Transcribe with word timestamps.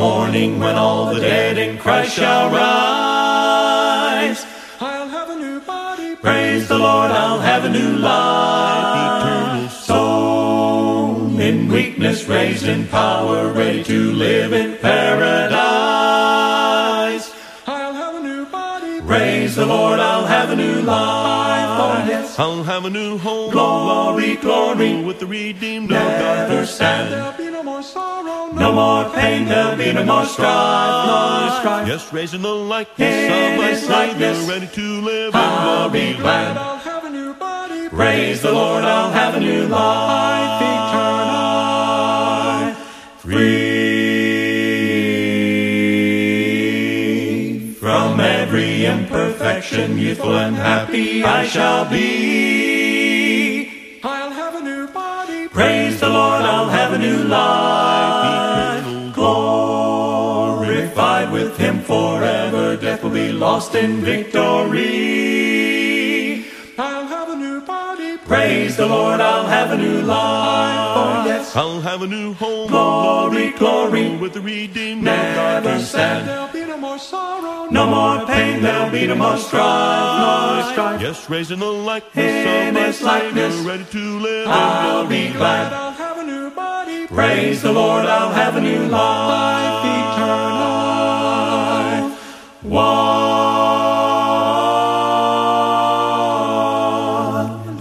morning 0.00 0.58
when 0.58 0.76
all 0.76 1.12
the 1.12 1.20
dead 1.20 1.58
in 1.58 1.76
Christ 1.76 2.14
shall 2.14 2.48
rise. 2.50 4.46
I'll 4.80 5.08
have 5.08 5.28
a 5.28 5.36
new 5.36 5.60
body. 5.60 6.16
Praise 6.16 6.68
the 6.68 6.78
Lord, 6.78 7.10
I'll 7.10 7.40
have 7.40 7.66
a 7.66 7.68
new 7.68 7.96
life. 7.98 9.22
Eternal 9.22 9.68
soul 9.68 11.38
in 11.38 11.68
weakness, 11.68 12.24
raised 12.24 12.64
in 12.66 12.86
power, 12.88 13.52
ready 13.52 13.84
to 13.84 14.12
live 14.12 14.54
in 14.54 14.78
paradise. 14.78 15.60
I'll 17.66 17.92
have 17.92 18.14
a 18.14 18.22
new 18.22 18.46
body. 18.46 19.02
Praise 19.02 19.56
the 19.56 19.66
Lord, 19.66 20.00
I'll 20.00 20.24
have 20.24 20.48
a 20.48 20.56
new 20.56 20.80
life. 20.80 21.68
Oh, 21.82 22.04
yes. 22.08 22.38
I'll 22.38 22.62
have 22.62 22.86
a 22.86 22.90
new 22.90 23.18
home. 23.18 23.50
Glory, 23.52 24.36
glory. 24.36 25.04
With 25.04 25.18
the 25.20 25.26
redeemed 25.26 25.92
of 25.92 25.98
God. 25.98 26.48
Never 26.48 26.64
stand. 26.64 27.12
There'll 27.12 27.32
be 27.32 27.50
no 27.50 27.62
more 27.62 27.79
sorrow. 27.92 28.52
No 28.52 28.72
more 28.72 29.04
pain, 29.14 29.46
there'll 29.46 29.76
be 29.76 29.92
no 29.92 30.04
more 30.04 30.24
strife, 30.24 31.06
no 31.06 31.56
strife. 31.60 31.88
Yes, 31.88 32.12
raising 32.12 32.42
the 32.42 32.54
likeness 32.54 33.14
In 33.14 33.32
of 33.32 33.56
my 33.58 33.68
His 33.70 33.80
Savior, 33.80 33.96
likeness, 33.96 34.48
ready 34.48 34.66
to 34.78 35.00
live 35.00 35.34
I'll 35.34 35.86
in 35.86 35.92
be 35.92 36.14
glad. 36.18 36.56
I'll 36.56 36.78
have 36.78 37.04
a 37.04 37.10
new 37.10 37.34
body. 37.34 37.88
Praise 37.88 38.42
the 38.42 38.52
Lord, 38.52 38.84
I'll 38.84 39.10
have 39.12 39.34
a 39.34 39.40
new 39.40 39.66
life 39.66 40.62
eternal. 40.62 41.20
Free 43.18 43.80
from 47.80 48.20
every 48.20 48.84
imperfection, 48.86 49.98
youthful 49.98 50.36
and 50.36 50.56
happy 50.56 51.24
I 51.24 51.46
shall 51.46 51.84
be. 51.88 52.49
Lost 63.40 63.74
in 63.74 64.02
victory. 64.02 64.84
I'll 66.78 67.06
have 67.06 67.30
a 67.30 67.36
new 67.36 67.62
body. 67.62 68.18
Praise 68.18 68.76
the 68.76 68.86
Lord, 68.86 69.18
I'll 69.20 69.46
have 69.46 69.70
a 69.70 69.78
new 69.78 70.02
life. 70.02 70.96
Oh, 70.96 71.24
yes. 71.26 71.56
I'll 71.56 71.80
have 71.80 72.02
a 72.02 72.06
new 72.06 72.34
home. 72.34 72.68
Glory, 72.68 73.50
glory. 73.52 74.16
With 74.18 74.34
the 74.34 74.42
redeemed 74.42 75.08
of 75.08 75.14
God. 75.34 75.64
Never 75.64 75.82
stand. 75.82 76.28
There'll 76.28 76.48
be 76.52 76.66
no 76.66 76.76
more 76.76 76.98
sorrow. 76.98 77.64
No 77.70 77.86
more 77.86 78.26
pain, 78.26 78.60
there'll 78.62 78.90
be 78.90 79.06
no 79.06 79.14
more 79.14 79.36
strife, 79.38 80.20
no 80.64 80.72
strife. 80.72 81.00
Yes, 81.00 81.30
raising 81.30 81.60
the 81.60 81.66
likeness 81.66 82.16
In 82.18 82.68
of 82.68 82.74
my 82.74 82.80
His 82.88 83.00
likeness, 83.02 83.54
Savior, 83.54 83.68
ready 83.70 83.84
to 83.84 84.18
live 84.18 84.48
I'll 84.48 85.02
in 85.02 85.08
be 85.08 85.22
glory. 85.28 85.38
glad. 85.38 85.72
I'll 85.72 85.92
have 85.92 86.18
a 86.18 86.24
new 86.24 86.50
body. 86.50 87.06
Praise 87.06 87.62
the 87.62 87.72
Lord, 87.72 88.04
I'll 88.06 88.32
have 88.32 88.56
a 88.56 88.60
new 88.60 88.84
life 88.88 89.84
eternal. 89.86 90.79
One. 92.62 92.84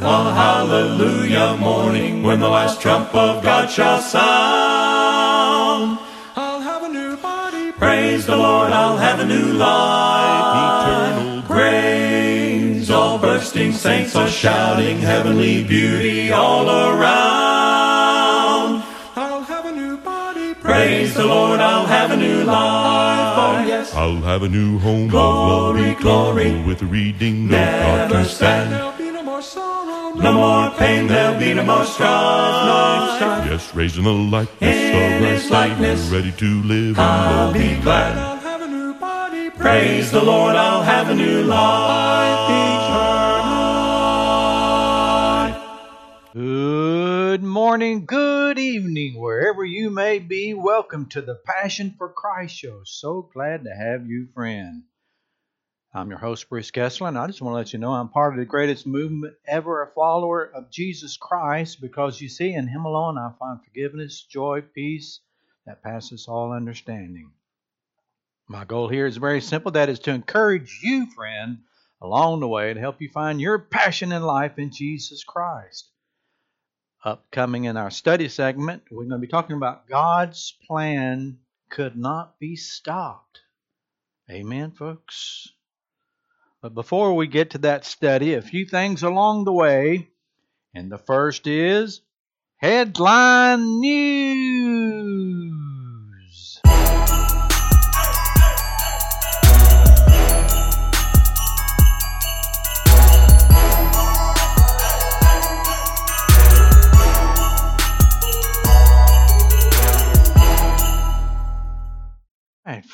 A 0.02 0.34
hallelujah 0.34 1.58
morning 1.58 2.24
when 2.24 2.40
the 2.40 2.48
last 2.48 2.80
trump 2.80 3.14
of 3.14 3.44
God 3.44 3.70
shall 3.70 4.00
sound. 4.00 6.00
I'll 6.38 6.62
have 6.62 6.84
a 6.84 6.88
new 6.88 7.18
body. 7.18 7.74
Praise 7.74 8.26
the 8.26 8.38
Lord, 8.38 8.72
I'll 8.72 8.96
have 8.96 9.20
a 9.20 9.26
new 9.26 9.52
life. 9.52 10.88
Eternal 10.88 11.42
Praise 11.42 12.90
all 12.90 13.20
bursting 13.20 13.74
saints 13.74 14.16
are 14.16 14.30
shouting 14.30 15.00
heavenly 15.00 15.66
beauty 15.66 16.32
all 16.32 16.70
around. 16.70 17.02
I'll 19.18 19.42
have 19.42 19.66
a 19.66 19.74
new 19.74 19.98
body. 19.98 20.54
Praise 20.54 21.16
the 21.16 21.26
Lord, 21.26 21.60
I'll 21.60 21.86
have 21.86 22.12
a 22.12 22.18
new 22.18 22.46
life. 22.46 23.29
I'll 24.00 24.22
have 24.22 24.44
a 24.44 24.48
new 24.48 24.80
home. 24.80 25.08
of 25.08 25.12
Glory, 25.12 25.94
glory. 25.96 26.64
With 26.64 26.82
redeemed 26.84 27.52
of 27.52 27.60
God. 27.60 28.12
Never 28.12 28.24
stand. 28.24 28.72
There'll 28.72 28.94
be 28.94 29.12
no 29.12 29.24
more 29.24 29.42
sorrow. 29.42 30.14
No 30.14 30.34
more 30.34 30.72
pain, 30.78 31.08
there'll 31.08 31.38
be 31.38 31.54
no 31.54 31.66
more 31.66 31.84
strife, 31.84 32.66
no. 32.70 33.52
Yes, 33.52 33.76
raising 33.76 34.06
the 34.06 34.14
likeness 34.14 34.62
In 34.62 35.24
of 35.24 35.30
His 35.30 35.52
likeness, 35.52 36.10
ready 36.10 36.32
to 36.32 36.64
live 36.64 36.98
I'll 36.98 37.52
be 37.52 37.76
glad. 37.82 38.18
I'll 38.18 38.38
have 38.38 38.62
a 38.62 38.68
new 38.70 38.94
body. 38.94 39.50
Praise 39.50 40.12
the 40.12 40.24
Lord, 40.24 40.56
I'll 40.56 40.84
have 40.84 41.10
a 41.10 41.16
new 41.16 41.44
life 41.44 42.89
Good 47.40 47.48
morning, 47.48 48.06
good 48.06 48.60
evening, 48.60 49.18
wherever 49.18 49.64
you 49.64 49.90
may 49.90 50.20
be. 50.20 50.54
Welcome 50.54 51.06
to 51.12 51.22
the 51.22 51.36
Passion 51.36 51.96
for 51.98 52.10
Christ 52.10 52.54
show. 52.54 52.82
So 52.84 53.30
glad 53.34 53.64
to 53.64 53.74
have 53.74 54.06
you, 54.06 54.28
friend. 54.34 54.84
I'm 55.94 56.10
your 56.10 56.20
host, 56.20 56.50
Bruce 56.50 56.70
Kessler, 56.70 57.08
and 57.08 57.18
I 57.18 57.28
just 57.28 57.42
want 57.42 57.54
to 57.54 57.58
let 57.58 57.72
you 57.72 57.80
know 57.80 57.94
I'm 57.94 58.10
part 58.10 58.34
of 58.34 58.40
the 58.40 58.46
greatest 58.46 58.86
movement 58.86 59.36
ever, 59.48 59.82
a 59.82 59.94
follower 59.94 60.52
of 60.54 60.70
Jesus 60.70 61.16
Christ, 61.16 61.80
because 61.80 62.20
you 62.20 62.28
see, 62.28 62.52
in 62.54 62.68
Him 62.68 62.84
alone 62.84 63.18
I 63.18 63.32
find 63.40 63.64
forgiveness, 63.64 64.22
joy, 64.22 64.62
peace 64.62 65.22
that 65.66 65.82
passes 65.82 66.28
all 66.28 66.52
understanding. 66.52 67.32
My 68.50 68.66
goal 68.66 68.90
here 68.90 69.06
is 69.06 69.16
very 69.16 69.40
simple 69.40 69.72
that 69.72 69.88
is 69.88 70.00
to 70.00 70.12
encourage 70.12 70.82
you, 70.84 71.06
friend, 71.16 71.60
along 72.02 72.42
the 72.42 72.50
way 72.50 72.74
to 72.74 72.80
help 72.82 73.00
you 73.00 73.08
find 73.08 73.40
your 73.40 73.60
passion 73.60 74.12
in 74.12 74.24
life 74.24 74.60
in 74.60 74.72
Jesus 74.74 75.24
Christ 75.24 75.90
upcoming 77.04 77.66
in 77.66 77.78
our 77.78 77.90
study 77.90 78.30
segment, 78.30 78.84
we're 78.92 79.04
going 79.04 79.12
to 79.12 79.18
be 79.18 79.28
talking 79.28 79.56
about 79.56 79.88
God's 79.88 80.56
plan 80.68 81.40
could 81.70 81.96
not 81.96 82.40
be 82.40 82.56
stopped. 82.56 83.40
Amen, 84.30 84.72
folks. 84.72 85.50
But 86.62 86.74
before 86.74 87.16
we 87.16 87.28
get 87.28 87.52
to 87.52 87.58
that 87.60 87.86
study, 87.86 88.34
a 88.34 88.42
few 88.42 88.66
things 88.66 89.04
along 89.04 89.46
the 89.46 89.54
way. 89.54 90.10
And 90.74 90.92
the 90.92 90.98
first 90.98 91.48
is 91.48 92.02
headline 92.58 93.80
news. 93.80 94.69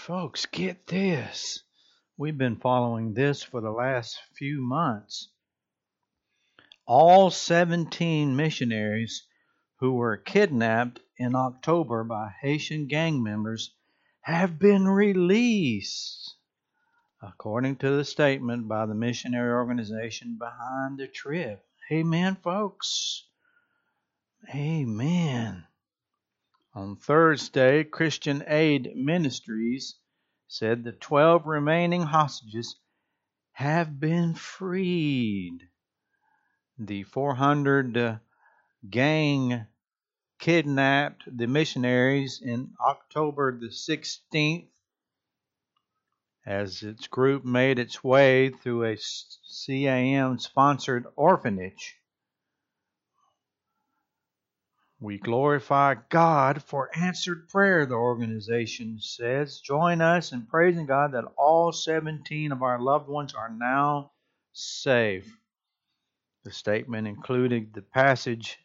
Folks, 0.05 0.45
get 0.45 0.85
this. 0.85 1.63
We've 2.15 2.37
been 2.37 2.57
following 2.57 3.15
this 3.15 3.41
for 3.41 3.59
the 3.59 3.71
last 3.71 4.19
few 4.37 4.61
months. 4.61 5.31
All 6.85 7.31
17 7.31 8.35
missionaries 8.35 9.25
who 9.79 9.93
were 9.93 10.17
kidnapped 10.17 10.99
in 11.17 11.35
October 11.35 12.03
by 12.03 12.29
Haitian 12.39 12.85
gang 12.85 13.23
members 13.23 13.73
have 14.21 14.59
been 14.59 14.87
released, 14.87 16.35
according 17.23 17.77
to 17.77 17.89
the 17.89 18.05
statement 18.05 18.67
by 18.67 18.85
the 18.85 18.93
missionary 18.93 19.53
organization 19.53 20.37
behind 20.37 20.99
the 20.99 21.07
trip. 21.07 21.65
Amen, 21.91 22.37
folks. 22.43 23.25
Amen. 24.53 25.65
On 26.77 26.97
Thursday, 26.97 27.85
Christian 27.85 28.43
Aid 28.47 28.97
Ministries 28.97 29.95
said 30.49 30.83
the 30.83 30.91
12 30.91 31.45
remaining 31.45 32.01
hostages 32.01 32.75
have 33.53 33.97
been 33.97 34.33
freed. 34.33 35.69
The 36.77 37.03
400 37.03 37.97
uh, 37.97 38.17
gang 38.89 39.67
kidnapped 40.37 41.23
the 41.25 41.47
missionaries 41.47 42.41
in 42.41 42.73
October 42.85 43.57
the 43.57 43.69
16th 43.69 44.67
as 46.45 46.83
its 46.83 47.07
group 47.07 47.45
made 47.45 47.79
its 47.79 48.03
way 48.03 48.49
through 48.49 48.83
a 48.83 48.97
CAM 49.65 50.39
sponsored 50.39 51.07
orphanage. 51.15 51.95
We 54.99 55.17
glorify 55.17 55.95
God 56.09 56.63
for 56.63 56.89
answered 56.95 57.49
prayer, 57.49 57.85
the 57.85 57.95
organization 57.95 58.99
says. 58.99 59.59
Join 59.59 60.01
us 60.01 60.31
in 60.31 60.45
praising 60.45 60.85
God 60.85 61.11
that 61.11 61.25
all 61.37 61.71
17 61.73 62.51
of 62.51 62.63
our 62.63 62.79
loved 62.79 63.09
ones 63.09 63.33
are 63.33 63.49
now 63.49 64.11
saved. 64.53 65.29
The 66.43 66.51
statement 66.51 67.07
included 67.07 67.73
the 67.73 67.81
passage 67.81 68.57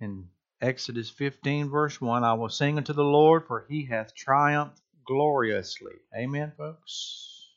in 0.00 0.28
Exodus 0.60 1.10
15, 1.10 1.70
verse 1.70 2.00
1 2.00 2.24
I 2.24 2.34
will 2.34 2.48
sing 2.48 2.76
unto 2.76 2.92
the 2.92 3.04
Lord, 3.04 3.46
for 3.46 3.64
he 3.68 3.84
hath 3.84 4.14
triumphed 4.14 4.80
gloriously. 5.06 5.94
Amen, 6.16 6.52
folks. 6.56 7.48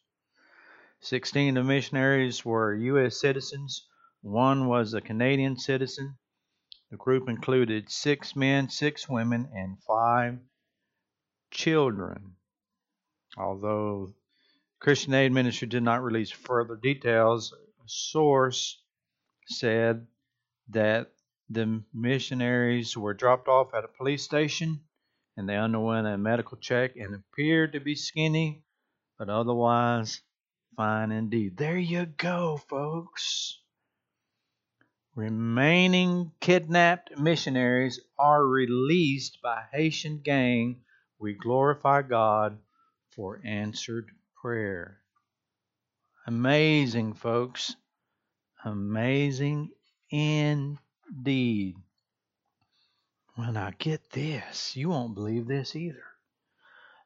16 1.00 1.58
of 1.58 1.66
the 1.66 1.68
missionaries 1.68 2.46
were 2.46 2.76
U.S. 2.76 3.20
citizens, 3.20 3.88
one 4.22 4.68
was 4.68 4.94
a 4.94 5.02
Canadian 5.02 5.58
citizen. 5.58 6.16
The 6.92 6.98
group 6.98 7.30
included 7.30 7.90
six 7.90 8.36
men, 8.36 8.68
six 8.68 9.08
women, 9.08 9.50
and 9.56 9.82
five 9.82 10.40
children. 11.50 12.36
Although 13.38 14.14
Christian 14.82 15.14
Aid 15.14 15.32
Ministry 15.32 15.70
did 15.70 15.84
not 15.84 16.04
release 16.04 16.32
further 16.32 16.76
details, 16.76 17.54
a 17.54 17.88
source 17.88 18.82
said 19.48 20.06
that 20.68 21.14
the 21.50 21.82
missionaries 21.94 22.98
were 22.98 23.14
dropped 23.14 23.48
off 23.48 23.74
at 23.74 23.86
a 23.86 23.88
police 23.88 24.24
station 24.24 24.82
and 25.38 25.48
they 25.48 25.56
underwent 25.56 26.08
a 26.08 26.18
medical 26.18 26.58
check 26.58 26.98
and 26.98 27.16
appeared 27.16 27.72
to 27.72 27.80
be 27.80 27.96
skinny, 27.96 28.64
but 29.18 29.30
otherwise 29.30 30.22
fine 30.76 31.12
indeed. 31.12 31.56
There 31.56 31.78
you 31.78 32.06
go, 32.06 32.58
folks. 32.58 33.61
Remaining 35.16 36.32
kidnapped 36.40 37.18
missionaries 37.18 38.00
are 38.18 38.48
released 38.48 39.42
by 39.42 39.66
Haitian 39.74 40.20
gang. 40.20 40.84
We 41.20 41.34
glorify 41.34 42.04
God 42.04 42.58
for 43.10 43.42
answered 43.44 44.10
prayer. 44.42 45.02
Amazing, 46.26 47.16
folks. 47.16 47.76
Amazing 48.64 49.72
indeed. 50.10 51.76
When 53.36 53.58
I 53.58 53.72
get 53.72 54.12
this, 54.12 54.78
you 54.78 54.90
won't 54.90 55.16
believe 55.16 55.46
this 55.46 55.76
either. 55.76 56.06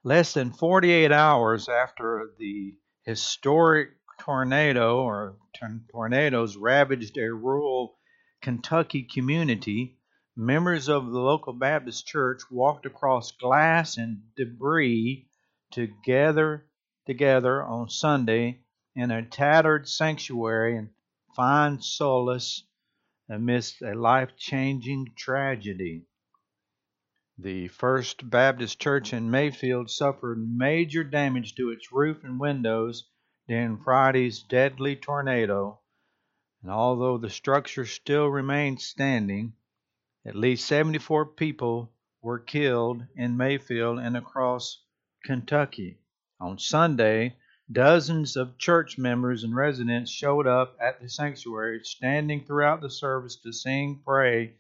Less 0.04 0.34
than 0.34 0.52
48 0.52 1.12
hours 1.12 1.68
after 1.68 2.30
the 2.38 2.76
historic 3.02 3.90
tornado 4.20 5.02
or 5.02 5.38
tornadoes 5.92 6.58
ravaged 6.58 7.18
a 7.18 7.34
rural 7.34 7.98
Kentucky 8.42 9.04
community, 9.04 9.98
members 10.36 10.90
of 10.90 11.12
the 11.12 11.20
local 11.20 11.54
Baptist 11.54 12.06
church 12.06 12.42
walked 12.52 12.86
across 12.86 13.32
glass 13.32 13.98
and 13.98 14.22
debris 14.36 15.28
to 15.72 15.88
gather 16.04 16.66
together 17.06 17.64
on 17.64 17.90
Sunday 17.90 18.64
in 18.96 19.12
a 19.12 19.26
tattered 19.26 19.88
sanctuary 19.88 20.78
and 20.78 20.90
find 21.36 21.84
solace 21.84 22.64
amidst 23.30 23.82
a 23.82 23.94
life 23.94 24.36
changing 24.38 25.14
tragedy. 25.18 26.06
The 27.38 27.68
First 27.70 28.30
Baptist 28.30 28.80
Church 28.80 29.12
in 29.12 29.32
Mayfield 29.32 29.90
suffered 29.90 30.38
major 30.38 31.04
damage 31.04 31.56
to 31.56 31.70
its 31.72 31.92
roof 31.92 32.24
and 32.24 32.40
windows 32.40 33.10
during 33.48 33.78
Friday's 33.78 34.42
deadly 34.42 34.96
tornado, 34.96 35.80
and 36.62 36.72
although 36.72 37.18
the 37.18 37.30
structure 37.30 37.86
still 37.86 38.28
remains 38.28 38.84
standing, 38.84 39.54
at 40.26 40.36
least 40.36 40.68
74 40.68 41.28
people 41.28 41.92
were 42.22 42.40
killed 42.40 43.06
in 43.16 43.38
Mayfield 43.38 44.00
and 44.00 44.18
across 44.18 44.82
Kentucky. 45.24 46.00
On 46.40 46.58
Sunday, 46.58 47.36
dozens 47.72 48.36
of 48.36 48.58
church 48.58 48.98
members 48.98 49.44
and 49.44 49.56
residents 49.56 50.10
showed 50.10 50.48
up 50.48 50.76
at 50.82 51.00
the 51.00 51.08
sanctuary, 51.08 51.82
standing 51.84 52.44
throughout 52.44 52.82
the 52.82 52.90
service 52.90 53.36
to 53.38 53.54
sing, 53.54 54.02
pray, 54.04 54.54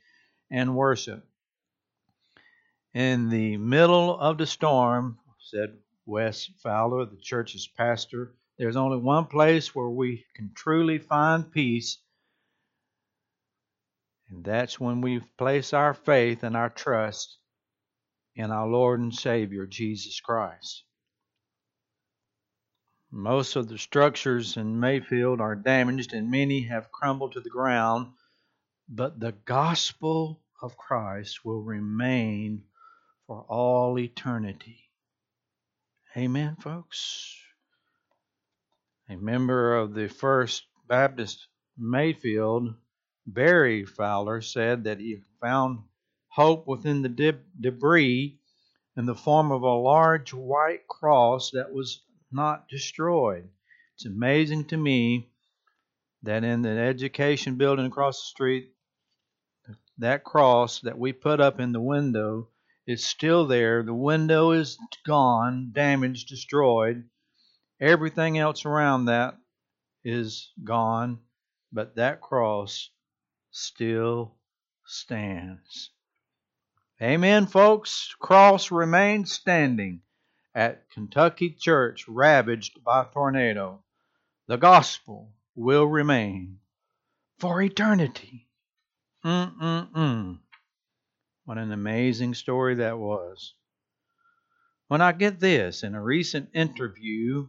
and 0.51 0.75
worship. 0.75 1.25
In 2.93 3.29
the 3.29 3.57
middle 3.57 4.17
of 4.19 4.37
the 4.37 4.45
storm, 4.45 5.17
said 5.39 5.75
Wes 6.05 6.45
Fowler, 6.61 7.05
the 7.05 7.17
church's 7.17 7.67
pastor, 7.67 8.35
there's 8.57 8.75
only 8.75 8.97
one 8.97 9.25
place 9.25 9.75
where 9.75 9.89
we 9.89 10.25
can 10.35 10.51
truly 10.55 10.97
find 10.97 11.51
peace, 11.51 11.97
and 14.29 14.43
that's 14.43 14.79
when 14.79 15.01
we 15.01 15.19
place 15.37 15.73
our 15.73 15.93
faith 15.93 16.43
and 16.43 16.55
our 16.55 16.69
trust 16.69 17.37
in 18.35 18.51
our 18.51 18.67
Lord 18.67 18.99
and 18.99 19.13
Savior, 19.13 19.65
Jesus 19.65 20.19
Christ. 20.19 20.83
Most 23.11 23.55
of 23.55 23.69
the 23.69 23.77
structures 23.77 24.57
in 24.57 24.79
Mayfield 24.79 25.39
are 25.39 25.55
damaged 25.55 26.13
and 26.13 26.31
many 26.31 26.61
have 26.63 26.91
crumbled 26.91 27.33
to 27.33 27.41
the 27.41 27.49
ground, 27.49 28.07
but 28.89 29.19
the 29.19 29.31
gospel 29.31 30.41
of 30.61 30.77
Christ 30.77 31.45
will 31.45 31.61
remain 31.61 32.63
for 33.27 33.45
all 33.47 33.97
eternity. 33.99 34.79
Amen, 36.17 36.57
folks. 36.57 37.44
A 39.07 39.15
member 39.15 39.75
of 39.75 39.93
the 39.93 40.09
First 40.09 40.65
Baptist 40.87 41.47
Mayfield, 41.77 42.73
Barry 43.27 43.85
Fowler, 43.85 44.41
said 44.41 44.85
that 44.85 44.99
he 44.99 45.21
found 45.39 45.83
hope 46.29 46.67
within 46.67 47.03
the 47.03 47.09
de- 47.09 47.39
debris 47.59 48.39
in 48.97 49.05
the 49.05 49.13
form 49.13 49.51
of 49.51 49.61
a 49.61 49.73
large 49.75 50.33
white 50.33 50.87
cross 50.87 51.51
that 51.51 51.71
was 51.71 52.01
not 52.31 52.67
destroyed. 52.67 53.47
It's 53.93 54.05
amazing 54.05 54.65
to 54.69 54.77
me 54.77 55.29
that 56.23 56.43
in 56.43 56.63
the 56.63 56.69
education 56.69 57.57
building 57.57 57.85
across 57.85 58.19
the 58.19 58.25
street, 58.25 58.71
that 59.99 60.23
cross 60.23 60.81
that 60.81 60.97
we 60.97 61.13
put 61.13 61.39
up 61.39 61.59
in 61.59 61.71
the 61.71 61.81
window 61.81 62.49
is 62.87 63.05
still 63.05 63.45
there. 63.45 63.83
The 63.83 63.93
window 63.93 64.51
is 64.51 64.77
gone, 65.05 65.69
damaged, 65.73 66.27
destroyed. 66.27 67.07
Everything 67.79 68.37
else 68.37 68.65
around 68.65 69.05
that 69.05 69.37
is 70.03 70.51
gone, 70.63 71.19
but 71.73 71.95
that 71.95 72.21
cross 72.21 72.89
still 73.51 74.35
stands. 74.85 75.91
Amen, 77.01 77.47
folks. 77.47 78.15
Cross 78.19 78.71
remains 78.71 79.31
standing 79.33 80.01
at 80.53 80.89
Kentucky 80.91 81.49
Church 81.49 82.07
ravaged 82.07 82.81
by 82.83 83.05
tornado. 83.11 83.83
The 84.47 84.57
gospel 84.57 85.33
will 85.55 85.85
remain 85.85 86.59
for 87.39 87.61
eternity. 87.61 88.47
Mm-mm-mm. 89.25 90.39
What 91.43 91.57
an 91.57 91.71
amazing 91.73 92.35
story 92.35 92.75
that 92.75 92.97
was. 92.97 93.53
When 94.87 95.01
I 95.01 95.11
get 95.11 95.39
this, 95.39 95.83
in 95.83 95.95
a 95.95 96.01
recent 96.01 96.51
interview 96.53 97.47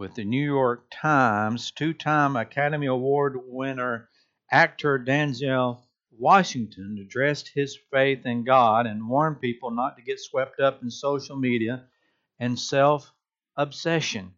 with 0.00 0.14
the 0.14 0.24
New 0.24 0.42
York 0.42 0.86
Times, 0.90 1.72
two 1.72 1.92
time 1.92 2.34
Academy 2.34 2.86
Award 2.86 3.36
winner 3.36 4.08
actor 4.50 4.98
Denzel 4.98 5.82
Washington 6.10 6.96
addressed 6.98 7.50
his 7.54 7.78
faith 7.92 8.24
in 8.24 8.42
God 8.42 8.86
and 8.86 9.10
warned 9.10 9.42
people 9.42 9.70
not 9.70 9.98
to 9.98 10.02
get 10.02 10.18
swept 10.18 10.58
up 10.58 10.82
in 10.82 10.90
social 10.90 11.36
media 11.36 11.84
and 12.38 12.58
self 12.58 13.12
obsession. 13.58 14.32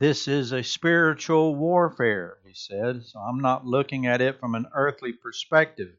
This 0.00 0.26
is 0.26 0.50
a 0.50 0.64
spiritual 0.64 1.54
warfare, 1.54 2.38
he 2.44 2.52
said, 2.52 3.04
so 3.04 3.20
I'm 3.20 3.38
not 3.38 3.64
looking 3.64 4.08
at 4.08 4.20
it 4.20 4.40
from 4.40 4.56
an 4.56 4.66
earthly 4.74 5.12
perspective. 5.12 5.94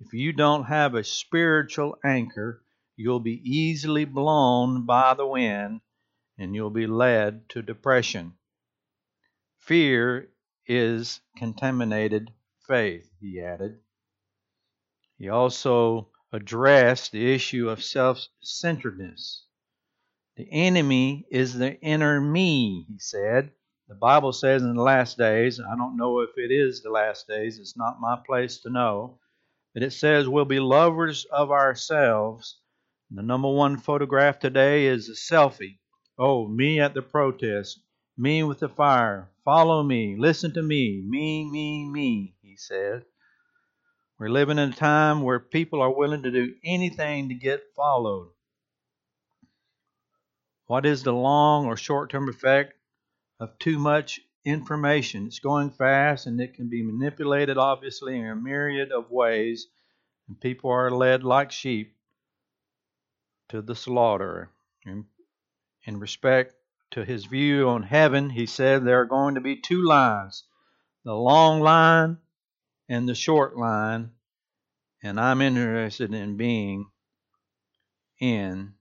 If 0.00 0.14
you 0.14 0.32
don't 0.32 0.64
have 0.64 0.94
a 0.94 1.04
spiritual 1.04 1.98
anchor, 2.02 2.62
you'll 2.96 3.20
be 3.20 3.42
easily 3.44 4.06
blown 4.06 4.86
by 4.86 5.12
the 5.12 5.26
wind 5.26 5.82
and 6.38 6.54
you'll 6.54 6.70
be 6.70 6.86
led 6.86 7.48
to 7.50 7.62
depression. 7.62 8.34
Fear 9.58 10.30
is 10.66 11.20
contaminated 11.36 12.30
faith, 12.66 13.08
he 13.20 13.40
added. 13.40 13.78
He 15.18 15.28
also 15.28 16.08
addressed 16.32 17.12
the 17.12 17.32
issue 17.32 17.68
of 17.68 17.82
self 17.82 18.26
centeredness. 18.40 19.46
The 20.36 20.48
enemy 20.50 21.26
is 21.30 21.54
the 21.54 21.80
inner 21.80 22.20
me, 22.20 22.86
he 22.88 22.98
said. 22.98 23.52
The 23.86 23.94
Bible 23.94 24.32
says 24.32 24.62
in 24.62 24.74
the 24.74 24.82
last 24.82 25.16
days, 25.16 25.60
I 25.60 25.76
don't 25.76 25.96
know 25.96 26.20
if 26.20 26.30
it 26.36 26.50
is 26.50 26.82
the 26.82 26.90
last 26.90 27.28
days, 27.28 27.58
it's 27.58 27.76
not 27.76 28.00
my 28.00 28.16
place 28.26 28.58
to 28.60 28.70
know, 28.70 29.20
but 29.74 29.82
it 29.82 29.92
says 29.92 30.28
we'll 30.28 30.44
be 30.44 30.58
lovers 30.58 31.24
of 31.26 31.50
ourselves. 31.50 32.58
The 33.10 33.22
number 33.22 33.50
one 33.50 33.76
photograph 33.76 34.40
today 34.40 34.86
is 34.86 35.08
a 35.08 35.12
selfie. 35.12 35.78
Oh, 36.18 36.46
me 36.46 36.80
at 36.80 36.94
the 36.94 37.02
protest, 37.02 37.80
me 38.16 38.42
with 38.42 38.60
the 38.60 38.68
fire. 38.68 39.28
Follow 39.44 39.82
me, 39.82 40.16
listen 40.16 40.52
to 40.54 40.62
me, 40.62 41.02
me, 41.04 41.44
me, 41.50 41.84
me, 41.84 42.34
he 42.42 42.56
said. 42.56 43.04
We're 44.18 44.28
living 44.28 44.58
in 44.58 44.70
a 44.70 44.76
time 44.76 45.22
where 45.22 45.40
people 45.40 45.82
are 45.82 45.92
willing 45.92 46.22
to 46.22 46.30
do 46.30 46.54
anything 46.64 47.28
to 47.28 47.34
get 47.34 47.74
followed. 47.74 48.30
What 50.66 50.86
is 50.86 51.02
the 51.02 51.12
long 51.12 51.66
or 51.66 51.76
short 51.76 52.10
term 52.10 52.28
effect 52.28 52.74
of 53.40 53.58
too 53.58 53.78
much 53.78 54.20
information. 54.44 55.26
It's 55.26 55.38
going 55.38 55.70
fast 55.70 56.26
and 56.26 56.40
it 56.40 56.54
can 56.54 56.68
be 56.68 56.82
manipulated, 56.82 57.58
obviously, 57.58 58.18
in 58.18 58.26
a 58.26 58.36
myriad 58.36 58.92
of 58.92 59.10
ways. 59.10 59.66
And 60.28 60.40
people 60.40 60.70
are 60.70 60.90
led 60.90 61.24
like 61.24 61.52
sheep 61.52 61.96
to 63.48 63.62
the 63.62 63.74
slaughter. 63.74 64.50
In, 64.86 65.06
in 65.86 65.98
respect 65.98 66.54
to 66.92 67.04
his 67.04 67.26
view 67.26 67.68
on 67.68 67.82
heaven, 67.82 68.30
he 68.30 68.46
said 68.46 68.84
there 68.84 69.00
are 69.00 69.06
going 69.06 69.34
to 69.34 69.40
be 69.40 69.56
two 69.56 69.82
lines 69.82 70.44
the 71.04 71.14
long 71.14 71.60
line 71.60 72.16
and 72.88 73.08
the 73.08 73.14
short 73.14 73.56
line. 73.56 74.10
And 75.02 75.20
I'm 75.20 75.42
interested 75.42 76.14
in 76.14 76.38
being 76.38 76.86
in 78.18 78.74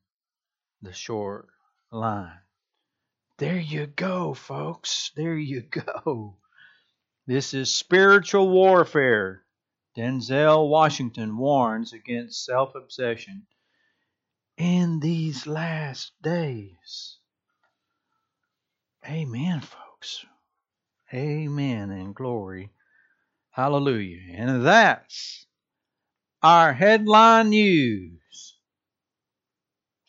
the 0.81 0.93
short 0.93 1.47
line. 1.91 2.39
There 3.39 3.59
you 3.59 3.87
go, 3.87 4.33
folks. 4.33 5.11
There 5.15 5.35
you 5.35 5.61
go. 5.69 6.37
This 7.27 7.53
is 7.53 7.73
spiritual 7.73 8.49
warfare. 8.49 9.43
Denzel 9.97 10.69
Washington 10.69 11.37
warns 11.37 11.93
against 11.93 12.45
self 12.45 12.75
obsession 12.75 13.47
in 14.57 14.99
these 14.99 15.47
last 15.47 16.11
days. 16.21 17.17
Amen, 19.05 19.59
folks. 19.61 20.25
Amen 21.13 21.91
and 21.91 22.15
glory. 22.15 22.71
Hallelujah. 23.51 24.21
And 24.35 24.65
that's 24.65 25.45
our 26.41 26.73
headline 26.73 27.49
news 27.49 28.57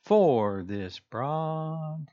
for 0.05 0.63
this 0.67 1.01
broadcast. 1.11 2.09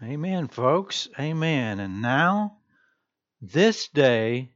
Amen, 0.00 0.46
folks. 0.46 1.08
Amen. 1.18 1.80
And 1.80 2.00
now, 2.00 2.58
this 3.40 3.88
day 3.88 4.52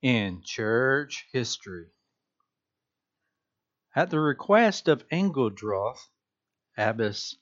in 0.00 0.42
church 0.44 1.26
history. 1.32 1.86
At 3.96 4.10
the 4.10 4.20
request 4.20 4.86
of 4.86 5.08
Engeldroth, 5.08 6.08
abbess 6.76 7.34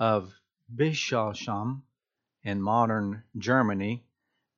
of 0.00 0.34
Bischofsheim 0.74 1.82
in 2.42 2.60
modern 2.60 3.22
Germany, 3.36 4.04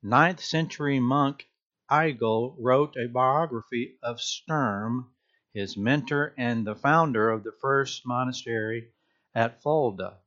ninth 0.03 0.41
century 0.41 0.99
monk 0.99 1.47
Eigil 1.91 2.57
wrote 2.59 2.97
a 2.97 3.07
biography 3.07 3.99
of 4.03 4.19
Sturm, 4.19 5.13
his 5.53 5.77
mentor 5.77 6.33
and 6.39 6.67
the 6.67 6.75
founder 6.75 7.29
of 7.29 7.45
the 7.45 7.53
first 7.61 8.07
monastery 8.07 8.95
at 9.35 9.63
Fulda. 9.63 10.21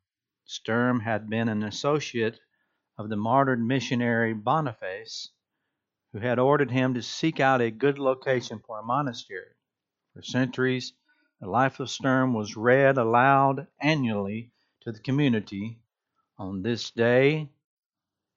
Sturm 0.54 1.00
had 1.00 1.32
been 1.32 1.50
an 1.50 1.64
associate 1.64 2.40
of 2.96 3.10
the 3.10 3.16
martyred 3.16 3.60
missionary 3.60 4.36
Boniface, 4.36 5.32
who 6.12 6.20
had 6.20 6.38
ordered 6.38 6.70
him 6.70 6.94
to 6.94 7.02
seek 7.02 7.40
out 7.40 7.60
a 7.60 7.72
good 7.72 7.98
location 7.98 8.60
for 8.60 8.78
a 8.78 8.84
monastery. 8.84 9.56
For 10.14 10.22
centuries, 10.22 10.94
the 11.42 11.50
life 11.50 11.80
of 11.80 11.90
Sturm 11.90 12.36
was 12.36 12.56
read 12.56 13.00
aloud 13.00 13.66
annually 13.82 14.52
to 14.82 14.92
the 14.92 15.00
community. 15.00 15.80
On 16.38 16.62
this 16.62 16.92
day, 16.92 17.50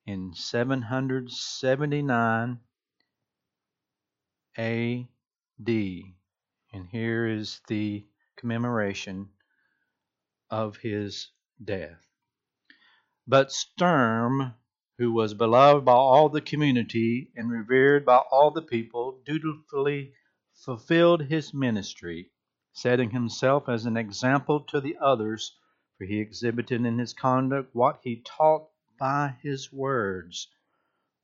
in 0.06 0.32
779 0.32 2.61
A.D., 4.56 6.14
and 6.73 6.88
here 6.88 7.26
is 7.26 7.61
the 7.68 8.06
commemoration 8.37 9.28
of 10.49 10.78
his 10.78 11.28
death. 11.62 12.05
But 13.28 13.50
Sturm, 13.50 14.54
who 14.99 15.11
was 15.12 15.35
beloved 15.35 15.85
by 15.85 15.95
all 15.95 16.28
the 16.28 16.40
community 16.40 17.33
and 17.35 17.50
revered 17.50 18.04
by 18.04 18.18
all 18.30 18.52
the 18.52 18.62
people, 18.62 19.21
dutifully 19.26 20.14
fulfilled 20.54 21.23
his 21.23 21.52
ministry, 21.52 22.30
setting 22.73 23.11
himself 23.11 23.68
as 23.68 23.85
an 23.85 23.97
example 23.97 24.61
to 24.68 24.80
the 24.80 24.97
others, 24.99 25.59
for 25.99 26.04
he 26.04 26.21
exhibited 26.21 26.87
in 26.87 26.99
his 27.00 27.12
conduct 27.12 27.75
what 27.75 27.99
he 28.04 28.23
taught 28.25 28.68
by 28.97 29.35
his 29.42 29.73
words. 29.73 30.47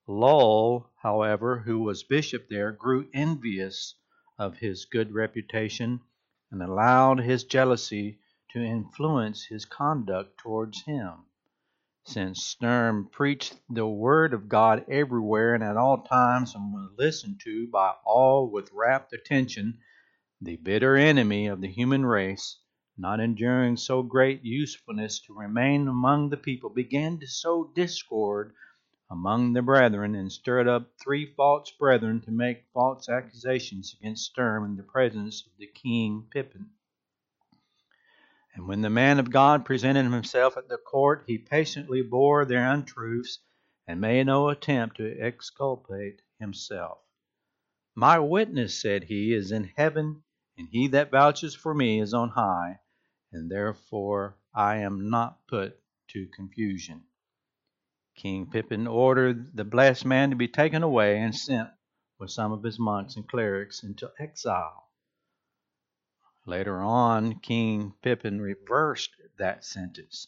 Lull, 0.08 0.90
however, 1.02 1.60
who 1.60 1.78
was 1.78 2.02
bishop 2.02 2.48
there, 2.48 2.72
grew 2.72 3.08
envious 3.14 3.94
of 4.38 4.56
his 4.58 4.86
good 4.86 5.12
reputation 5.12 6.00
and 6.50 6.64
allowed 6.64 7.20
his 7.20 7.44
jealousy 7.44 8.18
to 8.50 8.58
influence 8.60 9.44
his 9.44 9.64
conduct 9.64 10.36
towards 10.38 10.82
him. 10.82 11.26
Since 12.04 12.42
Sturm 12.42 13.08
preached 13.12 13.60
the 13.70 13.86
word 13.86 14.34
of 14.34 14.48
God 14.48 14.84
everywhere 14.88 15.54
and 15.54 15.62
at 15.62 15.76
all 15.76 16.02
times 16.02 16.52
and 16.52 16.74
was 16.74 16.90
listened 16.98 17.40
to 17.44 17.68
by 17.68 17.94
all 18.04 18.50
with 18.50 18.72
rapt 18.72 19.12
attention, 19.12 19.78
the 20.40 20.56
bitter 20.56 20.96
enemy 20.96 21.46
of 21.46 21.60
the 21.60 21.68
human 21.68 22.04
race, 22.04 22.58
not 22.98 23.20
enduring 23.20 23.76
so 23.76 24.02
great 24.02 24.42
usefulness 24.42 25.20
to 25.20 25.32
remain 25.32 25.86
among 25.86 26.30
the 26.30 26.36
people, 26.36 26.70
began 26.70 27.20
to 27.20 27.26
sow 27.28 27.70
discord 27.72 28.52
among 29.08 29.52
the 29.52 29.62
brethren 29.62 30.16
and 30.16 30.32
stirred 30.32 30.66
up 30.66 30.90
three 30.98 31.24
false 31.24 31.70
brethren 31.70 32.20
to 32.22 32.32
make 32.32 32.66
false 32.74 33.08
accusations 33.08 33.94
against 34.00 34.24
Sturm 34.24 34.64
in 34.64 34.76
the 34.76 34.82
presence 34.82 35.46
of 35.46 35.52
the 35.56 35.68
king 35.68 36.26
Pippin. 36.32 36.70
And 38.54 38.68
when 38.68 38.82
the 38.82 38.90
man 38.90 39.18
of 39.18 39.30
God 39.30 39.64
presented 39.64 40.04
himself 40.10 40.56
at 40.56 40.68
the 40.68 40.76
court, 40.76 41.24
he 41.26 41.38
patiently 41.38 42.02
bore 42.02 42.44
their 42.44 42.70
untruths 42.70 43.38
and 43.86 44.00
made 44.00 44.26
no 44.26 44.50
attempt 44.50 44.98
to 44.98 45.18
exculpate 45.18 46.20
himself. 46.38 46.98
My 47.94 48.18
witness, 48.18 48.80
said 48.80 49.04
he, 49.04 49.32
is 49.32 49.52
in 49.52 49.72
heaven, 49.76 50.22
and 50.58 50.68
he 50.68 50.86
that 50.88 51.10
vouches 51.10 51.54
for 51.54 51.74
me 51.74 52.00
is 52.00 52.12
on 52.12 52.30
high, 52.30 52.80
and 53.32 53.50
therefore 53.50 54.36
I 54.54 54.76
am 54.76 55.08
not 55.08 55.46
put 55.46 55.80
to 56.08 56.26
confusion. 56.28 57.04
King 58.16 58.50
Pippin 58.50 58.86
ordered 58.86 59.56
the 59.56 59.64
blessed 59.64 60.04
man 60.04 60.30
to 60.30 60.36
be 60.36 60.48
taken 60.48 60.82
away 60.82 61.18
and 61.18 61.34
sent 61.34 61.70
with 62.18 62.30
some 62.30 62.52
of 62.52 62.62
his 62.62 62.78
monks 62.78 63.16
and 63.16 63.26
clerics 63.26 63.82
into 63.82 64.12
exile. 64.18 64.90
Later 66.44 66.80
on, 66.80 67.38
King 67.38 67.94
Pippin 68.02 68.40
reversed 68.40 69.12
that 69.38 69.64
sentence. 69.64 70.26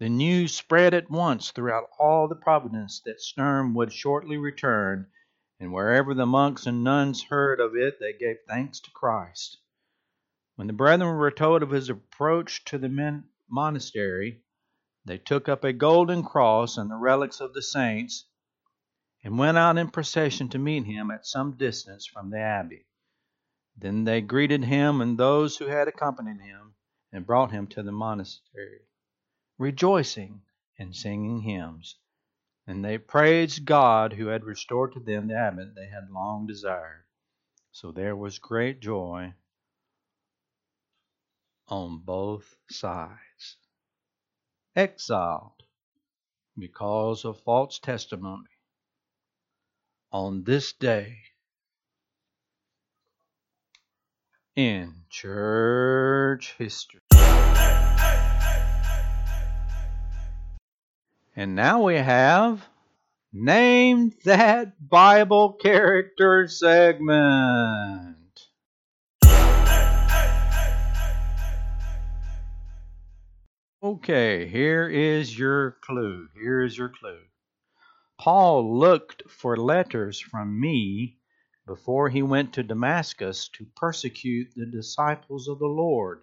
The 0.00 0.08
news 0.08 0.54
spread 0.54 0.92
at 0.92 1.08
once 1.08 1.52
throughout 1.52 1.88
all 2.00 2.26
the 2.26 2.34
province 2.34 3.00
that 3.04 3.20
Sturm 3.20 3.74
would 3.74 3.92
shortly 3.92 4.36
return, 4.36 5.08
and 5.60 5.72
wherever 5.72 6.14
the 6.14 6.26
monks 6.26 6.66
and 6.66 6.82
nuns 6.82 7.22
heard 7.22 7.60
of 7.60 7.76
it, 7.76 8.00
they 8.00 8.12
gave 8.12 8.38
thanks 8.48 8.80
to 8.80 8.90
Christ. 8.90 9.58
When 10.56 10.66
the 10.66 10.72
brethren 10.72 11.16
were 11.16 11.30
told 11.30 11.62
of 11.62 11.70
his 11.70 11.88
approach 11.88 12.64
to 12.64 12.76
the 12.76 13.22
monastery, 13.48 14.42
they 15.04 15.18
took 15.18 15.48
up 15.48 15.62
a 15.62 15.72
golden 15.72 16.24
cross 16.24 16.76
and 16.76 16.90
the 16.90 16.96
relics 16.96 17.38
of 17.38 17.54
the 17.54 17.62
saints, 17.62 18.24
and 19.22 19.38
went 19.38 19.58
out 19.58 19.78
in 19.78 19.90
procession 19.90 20.48
to 20.48 20.58
meet 20.58 20.86
him 20.86 21.12
at 21.12 21.24
some 21.24 21.56
distance 21.56 22.04
from 22.04 22.30
the 22.30 22.40
abbey. 22.40 22.87
Then 23.80 24.02
they 24.02 24.20
greeted 24.20 24.64
him 24.64 25.00
and 25.00 25.16
those 25.16 25.56
who 25.56 25.66
had 25.66 25.86
accompanied 25.86 26.40
him, 26.40 26.74
and 27.12 27.24
brought 27.24 27.52
him 27.52 27.68
to 27.68 27.82
the 27.82 27.92
monastery, 27.92 28.80
rejoicing 29.56 30.42
and 30.78 30.94
singing 30.94 31.40
hymns. 31.40 31.96
And 32.66 32.84
they 32.84 32.98
praised 32.98 33.64
God 33.64 34.12
who 34.12 34.26
had 34.26 34.44
restored 34.44 34.92
to 34.94 35.00
them 35.00 35.28
the 35.28 35.36
abbot 35.36 35.74
they 35.74 35.86
had 35.86 36.10
long 36.10 36.46
desired. 36.46 37.04
So 37.70 37.92
there 37.92 38.16
was 38.16 38.38
great 38.40 38.80
joy 38.80 39.32
on 41.68 41.98
both 41.98 42.56
sides. 42.68 43.58
Exiled 44.74 45.62
because 46.58 47.24
of 47.24 47.40
false 47.40 47.78
testimony. 47.78 48.50
On 50.10 50.42
this 50.42 50.72
day, 50.72 51.18
in 54.58 54.92
church 55.08 56.56
history. 56.58 57.00
And 61.36 61.54
now 61.54 61.84
we 61.84 61.94
have 61.94 62.66
Name 63.32 64.12
That 64.24 64.88
Bible 64.88 65.52
Character 65.52 66.48
segment. 66.48 68.16
Okay, 73.80 74.48
here 74.48 74.88
is 74.88 75.38
your 75.38 75.76
clue. 75.82 76.26
Here 76.34 76.64
is 76.64 76.76
your 76.76 76.88
clue. 76.88 77.20
Paul 78.18 78.76
looked 78.76 79.22
for 79.30 79.56
letters 79.56 80.18
from 80.18 80.60
me 80.60 81.17
before 81.68 82.08
he 82.08 82.22
went 82.22 82.54
to 82.54 82.62
Damascus 82.62 83.50
to 83.50 83.66
persecute 83.76 84.48
the 84.56 84.64
disciples 84.64 85.48
of 85.48 85.58
the 85.58 85.66
Lord. 85.66 86.22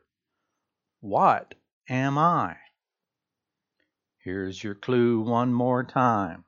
What 1.02 1.54
am 1.88 2.18
I? 2.18 2.58
Here's 4.24 4.64
your 4.64 4.74
clue 4.74 5.22
one 5.22 5.54
more 5.54 5.84
time. 5.84 6.46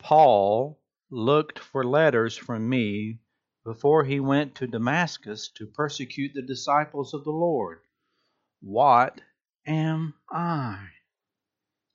Paul 0.00 0.80
looked 1.08 1.60
for 1.60 1.84
letters 1.84 2.36
from 2.36 2.68
me 2.68 3.20
before 3.64 4.02
he 4.02 4.18
went 4.18 4.56
to 4.56 4.66
Damascus 4.66 5.48
to 5.54 5.66
persecute 5.66 6.32
the 6.34 6.42
disciples 6.42 7.14
of 7.14 7.22
the 7.22 7.30
Lord. 7.30 7.78
What 8.60 9.20
am 9.68 10.14
I? 10.28 10.84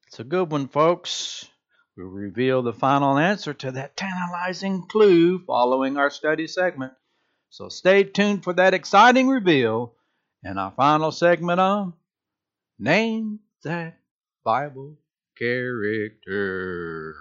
It's 0.07 0.21
a 0.21 0.23
good 0.23 0.49
one, 0.49 0.69
folks. 0.69 1.49
We'll 1.95 2.07
reveal 2.07 2.63
the 2.63 2.73
final 2.73 3.19
answer 3.19 3.53
to 3.53 3.71
that 3.73 3.95
tantalizing 3.95 4.87
clue 4.87 5.39
following 5.45 5.97
our 5.97 6.09
study 6.09 6.47
segment. 6.47 6.93
So 7.49 7.69
stay 7.69 8.03
tuned 8.03 8.43
for 8.43 8.53
that 8.53 8.73
exciting 8.73 9.27
reveal 9.27 9.93
in 10.43 10.57
our 10.57 10.71
final 10.71 11.11
segment 11.11 11.59
of 11.59 11.93
Name 12.79 13.41
That 13.63 13.99
Bible 14.43 14.97
Character. 15.37 17.15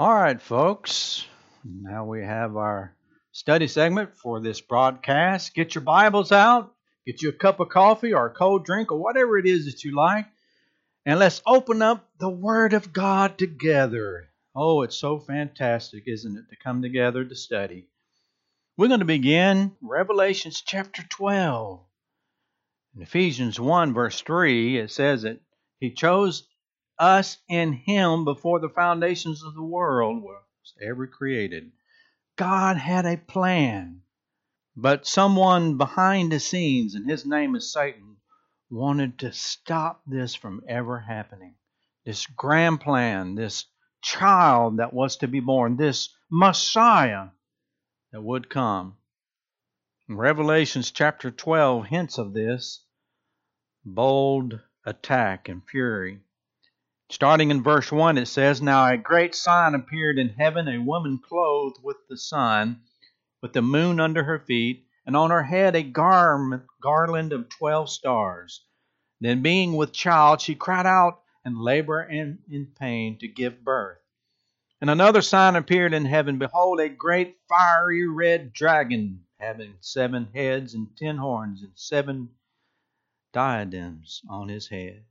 All 0.00 0.14
right, 0.14 0.40
folks. 0.40 1.26
Now 1.64 2.04
we 2.04 2.22
have 2.22 2.56
our 2.56 2.94
study 3.32 3.66
segment 3.66 4.16
for 4.16 4.40
this 4.40 4.60
broadcast. 4.60 5.56
Get 5.56 5.74
your 5.74 5.82
Bibles 5.82 6.30
out, 6.30 6.72
get 7.04 7.20
you 7.20 7.30
a 7.30 7.32
cup 7.32 7.58
of 7.58 7.70
coffee 7.70 8.14
or 8.14 8.26
a 8.26 8.32
cold 8.32 8.64
drink 8.64 8.92
or 8.92 9.02
whatever 9.02 9.38
it 9.38 9.46
is 9.46 9.64
that 9.64 9.82
you 9.82 9.96
like, 9.96 10.26
and 11.04 11.18
let's 11.18 11.42
open 11.44 11.82
up 11.82 12.08
the 12.20 12.28
Word 12.28 12.74
of 12.74 12.92
God 12.92 13.38
together. 13.38 14.28
Oh, 14.54 14.82
it's 14.82 14.96
so 14.96 15.18
fantastic, 15.18 16.04
isn't 16.06 16.36
it, 16.36 16.44
to 16.50 16.56
come 16.62 16.80
together 16.80 17.24
to 17.24 17.34
study. 17.34 17.88
We're 18.76 18.86
going 18.86 19.00
to 19.00 19.04
begin 19.04 19.72
Revelations 19.82 20.62
chapter 20.64 21.02
12. 21.02 21.80
In 22.94 23.02
Ephesians 23.02 23.58
1, 23.58 23.94
verse 23.94 24.20
3, 24.20 24.78
it 24.78 24.92
says 24.92 25.22
that 25.22 25.40
He 25.80 25.90
chose 25.90 26.46
us 26.98 27.38
in 27.48 27.72
him 27.72 28.24
before 28.24 28.60
the 28.60 28.68
foundations 28.68 29.42
of 29.42 29.54
the 29.54 29.62
world 29.62 30.22
was 30.22 30.74
ever 30.80 31.06
created. 31.06 31.70
God 32.36 32.76
had 32.76 33.06
a 33.06 33.16
plan, 33.16 34.02
but 34.76 35.06
someone 35.06 35.76
behind 35.76 36.32
the 36.32 36.40
scenes, 36.40 36.94
and 36.94 37.08
his 37.08 37.26
name 37.26 37.56
is 37.56 37.72
Satan, 37.72 38.16
wanted 38.70 39.18
to 39.18 39.32
stop 39.32 40.02
this 40.06 40.34
from 40.34 40.62
ever 40.68 41.00
happening. 41.00 41.54
This 42.04 42.26
grand 42.26 42.80
plan, 42.80 43.34
this 43.34 43.66
child 44.02 44.78
that 44.78 44.92
was 44.92 45.16
to 45.18 45.28
be 45.28 45.40
born, 45.40 45.76
this 45.76 46.14
Messiah 46.30 47.28
that 48.12 48.22
would 48.22 48.48
come. 48.48 48.96
In 50.08 50.16
Revelations 50.16 50.90
chapter 50.90 51.30
12 51.30 51.86
hints 51.86 52.18
of 52.18 52.32
this 52.32 52.84
bold 53.84 54.60
attack 54.84 55.48
and 55.48 55.62
fury. 55.66 56.20
Starting 57.10 57.50
in 57.50 57.62
verse 57.62 57.90
1, 57.90 58.18
it 58.18 58.26
says, 58.26 58.60
Now 58.60 58.86
a 58.86 58.98
great 58.98 59.34
sign 59.34 59.74
appeared 59.74 60.18
in 60.18 60.28
heaven, 60.28 60.68
a 60.68 60.78
woman 60.78 61.18
clothed 61.18 61.82
with 61.82 61.96
the 62.06 62.18
sun, 62.18 62.82
with 63.40 63.54
the 63.54 63.62
moon 63.62 63.98
under 63.98 64.24
her 64.24 64.38
feet, 64.38 64.86
and 65.06 65.16
on 65.16 65.30
her 65.30 65.42
head 65.44 65.74
a 65.74 65.82
garment, 65.82 66.64
garland 66.82 67.32
of 67.32 67.48
twelve 67.48 67.88
stars. 67.88 68.62
Then, 69.22 69.40
being 69.40 69.74
with 69.74 69.94
child, 69.94 70.42
she 70.42 70.54
cried 70.54 70.84
out 70.84 71.22
and 71.46 71.58
labored 71.58 72.12
in, 72.12 72.40
in 72.50 72.66
pain 72.78 73.18
to 73.20 73.26
give 73.26 73.64
birth. 73.64 73.98
And 74.82 74.90
another 74.90 75.22
sign 75.22 75.56
appeared 75.56 75.94
in 75.94 76.04
heaven 76.04 76.38
Behold, 76.38 76.78
a 76.78 76.90
great 76.90 77.38
fiery 77.48 78.06
red 78.06 78.52
dragon, 78.52 79.24
having 79.40 79.76
seven 79.80 80.28
heads 80.34 80.74
and 80.74 80.94
ten 80.94 81.16
horns, 81.16 81.62
and 81.62 81.72
seven 81.74 82.28
diadems 83.32 84.20
on 84.28 84.48
his 84.48 84.68
head. 84.68 85.04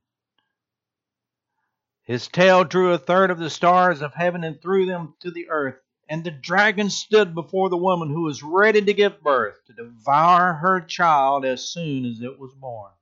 His 2.08 2.30
tail 2.30 2.64
drew 2.64 2.94
a 2.94 2.98
third 2.98 3.32
of 3.32 3.38
the 3.38 3.50
stars 3.50 4.02
of 4.02 4.14
heaven 4.14 4.46
and 4.46 4.62
threw 4.62 4.86
them 4.86 5.16
to 5.20 5.30
the 5.30 5.50
earth. 5.50 5.82
And 6.08 6.24
the 6.24 6.32
dragon 6.32 6.90
stood 6.90 7.36
before 7.36 7.70
the 7.70 7.76
woman 7.76 8.08
who 8.08 8.22
was 8.22 8.42
ready 8.42 8.82
to 8.82 8.94
give 8.94 9.22
birth, 9.22 9.66
to 9.66 9.74
devour 9.74 10.54
her 10.54 10.80
child 10.80 11.44
as 11.44 11.70
soon 11.70 12.06
as 12.06 12.22
it 12.22 12.40
was 12.40 12.54
born. 12.54 12.94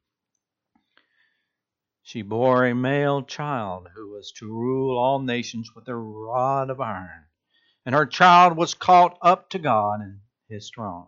She 2.02 2.24
bore 2.24 2.66
a 2.66 2.74
male 2.74 3.22
child 3.22 3.90
who 3.94 4.10
was 4.10 4.32
to 4.38 4.48
rule 4.48 4.98
all 4.98 5.20
nations 5.20 5.76
with 5.76 5.88
a 5.88 5.96
rod 5.96 6.72
of 6.72 6.82
iron. 6.82 7.26
And 7.86 7.94
her 7.94 8.08
child 8.08 8.58
was 8.58 8.74
caught 8.74 9.20
up 9.22 9.52
to 9.52 9.60
God 9.60 10.02
and 10.02 10.22
his 10.50 10.72
throne. 10.72 11.06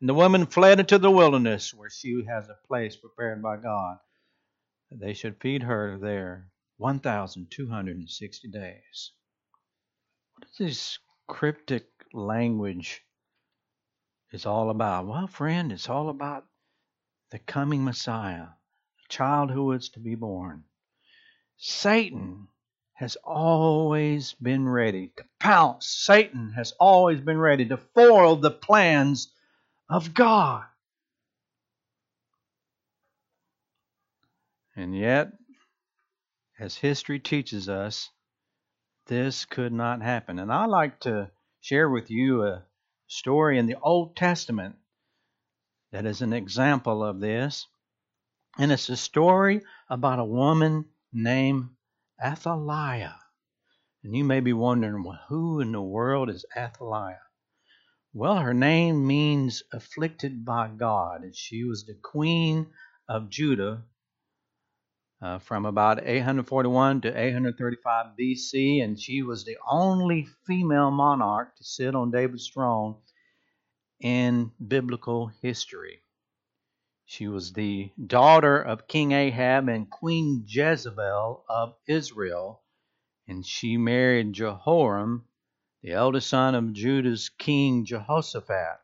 And 0.00 0.08
the 0.08 0.14
woman 0.14 0.46
fled 0.46 0.80
into 0.80 0.98
the 0.98 1.12
wilderness, 1.12 1.72
where 1.72 1.90
she 1.90 2.24
has 2.24 2.48
a 2.48 2.66
place 2.66 2.96
prepared 2.96 3.40
by 3.40 3.58
God, 3.58 3.98
that 4.90 4.98
they 4.98 5.14
should 5.14 5.40
feed 5.40 5.62
her 5.62 5.96
there 5.96 6.50
1,260 6.78 8.48
days. 8.48 9.12
What 10.34 10.48
is 10.50 10.58
this 10.58 10.98
cryptic 11.26 11.86
language 12.12 13.02
is 14.32 14.46
all 14.46 14.70
about? 14.70 15.06
Well, 15.06 15.26
friend, 15.26 15.72
it's 15.72 15.88
all 15.88 16.08
about 16.08 16.44
the 17.30 17.38
coming 17.38 17.84
Messiah, 17.84 18.42
a 18.42 19.08
child 19.08 19.50
who 19.50 19.72
is 19.72 19.88
to 19.90 20.00
be 20.00 20.14
born. 20.14 20.64
Satan 21.56 22.48
has 22.94 23.16
always 23.24 24.34
been 24.34 24.68
ready 24.68 25.12
to 25.16 25.24
pounce. 25.40 25.86
Satan 25.86 26.52
has 26.56 26.72
always 26.78 27.20
been 27.20 27.38
ready 27.38 27.66
to 27.66 27.76
foil 27.76 28.36
the 28.36 28.50
plans 28.50 29.32
of 29.88 30.14
God. 30.14 30.64
And 34.74 34.96
yet, 34.96 35.32
as 36.58 36.76
history 36.76 37.18
teaches 37.18 37.68
us, 37.68 38.10
this 39.06 39.44
could 39.44 39.72
not 39.72 40.02
happen. 40.02 40.38
And 40.38 40.52
I 40.52 40.66
like 40.66 41.00
to 41.00 41.30
share 41.60 41.88
with 41.88 42.10
you 42.10 42.44
a 42.44 42.64
story 43.06 43.58
in 43.58 43.66
the 43.66 43.76
Old 43.80 44.16
Testament 44.16 44.76
that 45.92 46.06
is 46.06 46.22
an 46.22 46.32
example 46.32 47.04
of 47.04 47.20
this. 47.20 47.66
And 48.58 48.72
it's 48.72 48.88
a 48.88 48.96
story 48.96 49.62
about 49.90 50.18
a 50.18 50.24
woman 50.24 50.86
named 51.12 51.68
Athaliah. 52.24 53.18
And 54.02 54.16
you 54.16 54.24
may 54.24 54.40
be 54.40 54.52
wondering, 54.52 55.04
well, 55.04 55.20
who 55.28 55.60
in 55.60 55.72
the 55.72 55.82
world 55.82 56.30
is 56.30 56.44
Athaliah? 56.56 57.20
Well, 58.14 58.38
her 58.38 58.54
name 58.54 59.06
means 59.06 59.62
afflicted 59.72 60.44
by 60.44 60.68
God, 60.68 61.22
and 61.22 61.36
she 61.36 61.64
was 61.64 61.84
the 61.84 61.98
queen 62.02 62.68
of 63.08 63.28
Judah 63.28 63.84
uh, 65.22 65.38
from 65.38 65.64
about 65.64 66.06
841 66.06 67.00
to 67.02 67.08
835 67.08 68.06
BC, 68.18 68.82
and 68.82 69.00
she 69.00 69.22
was 69.22 69.44
the 69.44 69.56
only 69.68 70.28
female 70.46 70.90
monarch 70.90 71.56
to 71.56 71.64
sit 71.64 71.94
on 71.94 72.10
David's 72.10 72.48
throne 72.48 72.96
in 74.00 74.52
biblical 74.66 75.28
history. 75.40 76.02
She 77.06 77.28
was 77.28 77.52
the 77.52 77.92
daughter 78.04 78.60
of 78.60 78.88
King 78.88 79.12
Ahab 79.12 79.68
and 79.68 79.88
Queen 79.88 80.44
Jezebel 80.46 81.44
of 81.48 81.76
Israel, 81.86 82.62
and 83.28 83.46
she 83.46 83.76
married 83.76 84.32
Jehoram, 84.32 85.24
the 85.82 85.92
eldest 85.92 86.28
son 86.28 86.54
of 86.54 86.72
Judah's 86.72 87.28
king 87.28 87.84
Jehoshaphat. 87.84 88.80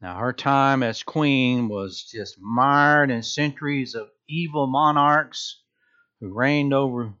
Now, 0.00 0.18
her 0.18 0.32
time 0.32 0.82
as 0.82 1.02
queen 1.02 1.68
was 1.68 2.04
just 2.04 2.38
mired 2.40 3.10
in 3.10 3.22
centuries 3.22 3.94
of 3.94 4.08
evil 4.30 4.66
monarchs 4.66 5.62
who 6.20 6.32
reigned 6.32 6.72
over 6.72 7.12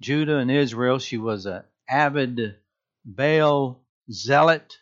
Judah 0.00 0.38
and 0.38 0.50
Israel. 0.50 0.98
She 0.98 1.16
was 1.16 1.46
an 1.46 1.62
avid 1.88 2.56
Baal 3.04 3.84
zealot, 4.10 4.78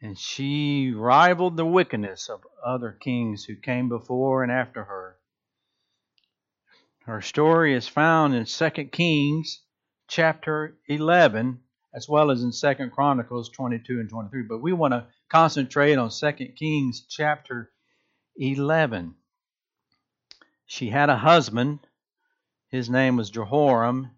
and 0.00 0.18
she 0.18 0.92
rivaled 0.92 1.56
the 1.56 1.66
wickedness 1.66 2.28
of 2.28 2.46
other 2.64 2.92
kings 2.92 3.44
who 3.44 3.56
came 3.56 3.88
before 3.88 4.42
and 4.42 4.50
after 4.50 4.84
her. 4.84 5.16
Her 7.04 7.20
story 7.20 7.74
is 7.74 7.88
found 7.88 8.34
in 8.34 8.44
2 8.44 8.70
Kings 8.92 9.62
chapter 10.08 10.78
11 10.88 11.60
as 11.94 12.08
well 12.08 12.30
as 12.30 12.42
in 12.42 12.52
2 12.52 12.90
Chronicles 12.90 13.48
22 13.50 14.00
and 14.00 14.10
23, 14.10 14.42
but 14.42 14.60
we 14.60 14.72
want 14.72 14.92
to 14.92 15.06
concentrate 15.28 15.96
on 15.96 16.10
2 16.10 16.32
Kings 16.56 17.06
chapter 17.08 17.70
11. 18.36 19.14
She 20.70 20.90
had 20.90 21.08
a 21.08 21.16
husband. 21.16 21.80
His 22.68 22.90
name 22.90 23.16
was 23.16 23.30
Jehoram, 23.30 24.10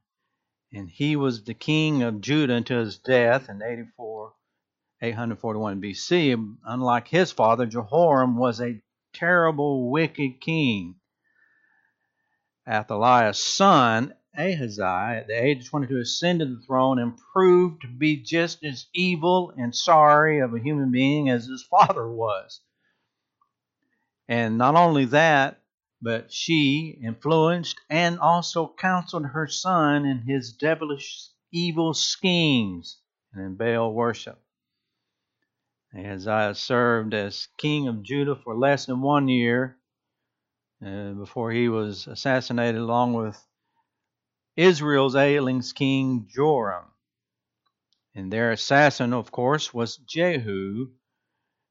and 0.72 0.90
he 0.90 1.14
was 1.14 1.44
the 1.44 1.54
king 1.54 2.02
of 2.02 2.20
Judah 2.20 2.54
until 2.54 2.80
his 2.80 2.98
death 2.98 3.48
in 3.48 3.62
84, 3.62 4.32
841 5.00 5.80
BC. 5.80 6.56
Unlike 6.64 7.06
his 7.06 7.30
father, 7.30 7.66
Jehoram 7.66 8.36
was 8.36 8.60
a 8.60 8.82
terrible, 9.12 9.92
wicked 9.92 10.40
king. 10.40 10.96
Athaliah's 12.66 13.38
son, 13.38 14.12
Ahaziah, 14.36 15.20
at 15.20 15.28
the 15.28 15.40
age 15.40 15.60
of 15.60 15.70
22, 15.70 15.98
ascended 15.98 16.50
the 16.50 16.66
throne 16.66 16.98
and 16.98 17.16
proved 17.32 17.82
to 17.82 17.88
be 17.88 18.16
just 18.16 18.64
as 18.64 18.88
evil 18.92 19.52
and 19.56 19.72
sorry 19.72 20.40
of 20.40 20.52
a 20.52 20.58
human 20.58 20.90
being 20.90 21.28
as 21.28 21.46
his 21.46 21.62
father 21.70 22.10
was. 22.10 22.60
And 24.26 24.58
not 24.58 24.74
only 24.74 25.04
that, 25.04 25.59
but 26.02 26.32
she 26.32 26.98
influenced 27.04 27.80
and 27.90 28.18
also 28.18 28.74
counseled 28.78 29.26
her 29.26 29.46
son 29.46 30.04
in 30.04 30.18
his 30.18 30.52
devilish 30.52 31.28
evil 31.52 31.92
schemes 31.92 33.00
and 33.32 33.44
in 33.44 33.56
Baal 33.56 33.92
worship. 33.92 34.40
Ahaziah 35.94 36.54
served 36.54 37.14
as 37.14 37.48
king 37.58 37.88
of 37.88 38.02
Judah 38.02 38.36
for 38.36 38.56
less 38.56 38.86
than 38.86 39.02
one 39.02 39.28
year 39.28 39.76
uh, 40.84 41.10
before 41.12 41.50
he 41.50 41.68
was 41.68 42.06
assassinated, 42.06 42.80
along 42.80 43.14
with 43.14 43.38
Israel's 44.56 45.16
ailing 45.16 45.62
king 45.74 46.28
Joram. 46.32 46.84
And 48.14 48.32
their 48.32 48.52
assassin, 48.52 49.12
of 49.12 49.30
course, 49.30 49.74
was 49.74 49.96
Jehu. 49.96 50.90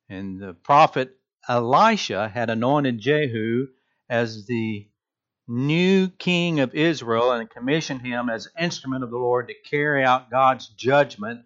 And 0.10 0.40
the 0.40 0.54
prophet 0.54 1.16
Elisha 1.48 2.28
had 2.28 2.50
anointed 2.50 3.00
Jehu 3.00 3.68
as 4.10 4.46
the 4.46 4.88
new 5.48 6.10
king 6.10 6.60
of 6.60 6.76
Israel 6.76 7.32
and 7.32 7.50
commissioned 7.50 8.02
him 8.02 8.30
as 8.30 8.48
instrument 8.60 9.04
of 9.04 9.12
the 9.12 9.18
Lord 9.18 9.48
to 9.48 9.70
carry 9.70 10.04
out 10.04 10.30
God's 10.32 10.68
judgment 10.70 11.46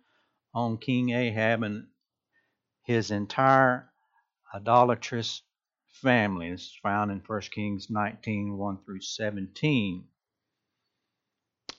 on 0.53 0.77
King 0.77 1.11
Ahab 1.11 1.63
and 1.63 1.87
his 2.83 3.11
entire 3.11 3.89
idolatrous 4.53 5.41
family. 5.87 6.51
This 6.51 6.61
is 6.63 6.79
found 6.81 7.11
in 7.11 7.21
1 7.25 7.41
Kings 7.51 7.89
19 7.89 8.57
1 8.57 8.77
through 8.85 9.01
17. 9.01 10.03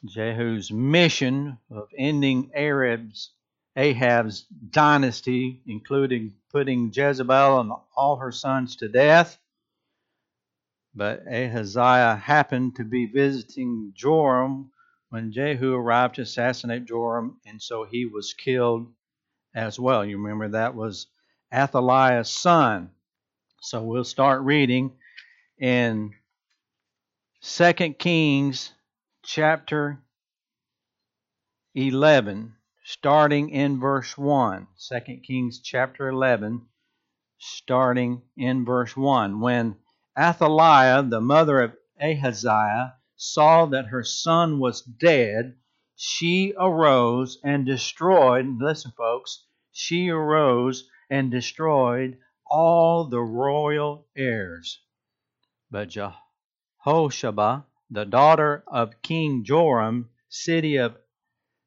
Jehu's 0.06 0.70
mission 0.70 1.58
of 1.70 1.88
ending 1.96 2.50
Arab's, 2.54 3.32
Ahab's 3.76 4.42
dynasty, 4.70 5.62
including 5.66 6.34
putting 6.50 6.92
Jezebel 6.92 7.60
and 7.60 7.72
all 7.96 8.16
her 8.16 8.32
sons 8.32 8.76
to 8.76 8.88
death. 8.88 9.38
But 10.94 11.26
Ahaziah 11.26 12.16
happened 12.16 12.76
to 12.76 12.84
be 12.84 13.06
visiting 13.06 13.92
Joram 13.96 14.70
when 15.08 15.32
Jehu 15.32 15.74
arrived 15.74 16.16
to 16.16 16.22
assassinate 16.22 16.86
Joram, 16.86 17.40
and 17.46 17.60
so 17.60 17.84
he 17.84 18.06
was 18.06 18.32
killed 18.34 18.86
as 19.54 19.78
well. 19.78 20.04
You 20.04 20.18
remember 20.18 20.48
that 20.50 20.74
was 20.74 21.08
Athaliah's 21.52 22.30
son. 22.30 22.90
So 23.60 23.82
we'll 23.82 24.04
start 24.04 24.42
reading 24.42 24.92
in 25.58 26.14
2 27.42 27.72
Kings 27.94 28.72
chapter 29.24 29.98
11, 31.74 32.54
starting 32.84 33.50
in 33.50 33.80
verse 33.80 34.16
1. 34.16 34.66
2 34.90 35.00
Kings 35.26 35.60
chapter 35.60 36.08
11, 36.08 36.62
starting 37.38 38.22
in 38.36 38.64
verse 38.64 38.96
1. 38.96 39.40
When 39.40 39.76
Athaliah, 40.16 41.02
the 41.02 41.20
mother 41.20 41.60
of 41.60 41.76
Ahaziah, 42.00 42.94
saw 43.16 43.66
that 43.66 43.86
her 43.86 44.04
son 44.04 44.58
was 44.58 44.82
dead, 44.82 45.56
she 45.96 46.54
arose 46.58 47.38
and 47.42 47.66
destroyed, 47.66 48.46
listen, 48.60 48.92
folks, 48.96 49.46
she 49.72 50.08
arose 50.10 50.88
and 51.10 51.30
destroyed 51.30 52.18
all 52.46 53.04
the 53.04 53.20
royal 53.20 54.06
heirs. 54.16 54.80
But 55.70 55.88
Jehosheba, 56.84 57.64
the 57.90 58.04
daughter 58.04 58.64
of 58.68 59.02
King 59.02 59.44
Joram, 59.44 60.10
city 60.28 60.76
of 60.76 60.96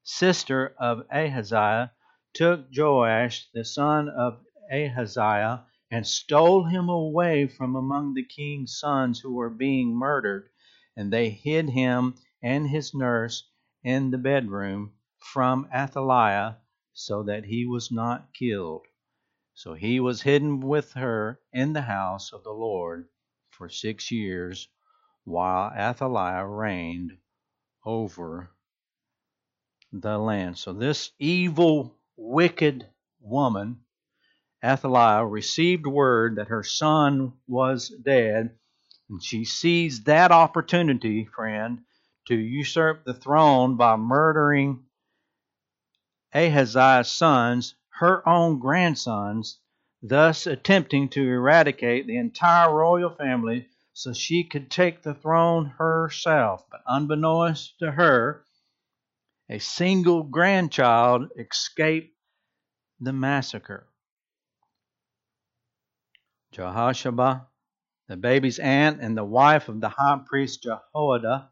sister 0.04 0.74
of 0.80 1.06
Ahaziah, 1.12 1.92
took 2.34 2.68
Joash, 2.76 3.50
the 3.54 3.66
son 3.66 4.08
of 4.10 4.40
Ahaziah, 4.72 5.66
and 5.89 6.06
stole 6.06 6.65
him 6.65 6.89
away 6.89 7.47
from 7.47 7.76
among 7.76 8.13
the 8.13 8.23
king's 8.23 8.78
sons 8.78 9.19
who 9.19 9.34
were 9.34 9.50
being 9.50 9.95
murdered, 9.95 10.50
and 10.95 11.12
they 11.12 11.30
hid 11.30 11.69
him 11.69 12.15
and 12.41 12.67
his 12.69 12.93
nurse 12.93 13.50
in 13.84 14.12
the 14.12 14.17
bedroom 14.17 14.91
from 15.17 15.67
Athaliah, 15.73 16.58
so 16.93 17.23
that 17.23 17.45
he 17.45 17.65
was 17.65 17.91
not 17.91 18.34
killed. 18.34 18.86
So 19.54 19.73
he 19.73 20.00
was 20.00 20.21
hidden 20.21 20.60
with 20.60 20.93
her 20.93 21.39
in 21.54 21.73
the 21.73 21.82
house 21.82 22.34
of 22.34 22.43
the 22.43 22.52
Lord 22.52 23.08
for 23.50 23.69
six 23.69 24.12
years, 24.12 24.67
while 25.23 25.71
Athaliah 25.71 26.45
reigned 26.45 27.17
over 27.86 28.52
the 29.91 30.17
land. 30.17 30.58
So 30.58 30.73
this 30.73 31.12
evil, 31.17 31.95
wicked 32.15 32.88
woman, 33.19 33.80
Athaliah, 34.63 35.26
received 35.26 35.86
word 35.86 36.36
that 36.36 36.48
her 36.48 36.63
son 36.63 37.34
was 37.48 37.89
dead, 37.89 38.58
and 39.10 39.24
she 39.24 39.46
seized 39.46 40.06
that 40.06 40.32
opportunity, 40.32 41.26
friend, 41.26 41.82
to 42.28 42.36
usurp 42.36 43.06
the 43.06 43.13
throne 43.13 43.78
by 43.78 43.96
murdering 43.96 44.84
Ahaziah's 46.34 47.10
sons 47.10 47.76
her 48.00 48.28
own 48.28 48.60
grandsons, 48.60 49.60
thus 50.02 50.46
attempting 50.46 51.10
to 51.10 51.22
eradicate 51.22 52.06
the 52.06 52.17
entire 52.17 52.74
royal 52.74 53.10
family 53.10 53.67
so 53.93 54.13
she 54.13 54.43
could 54.43 54.70
take 54.70 55.02
the 55.02 55.15
throne 55.15 55.65
herself. 55.78 56.63
But 56.70 56.82
unbeknownst 56.86 57.80
to 57.80 57.91
her, 57.91 58.46
a 59.50 59.60
single 59.60 60.24
grandchild 60.24 61.30
escaped 61.38 62.15
the 63.00 63.13
massacre. 63.13 63.88
Jehosheba, 66.58 67.48
the 68.08 68.17
baby's 68.17 68.58
aunt 68.58 69.00
and 69.00 69.15
the 69.15 69.24
wife 69.24 69.70
of 69.70 69.80
the 69.80 69.89
high 69.89 70.20
priest 70.26 70.63
Jehoiada, 70.63 71.50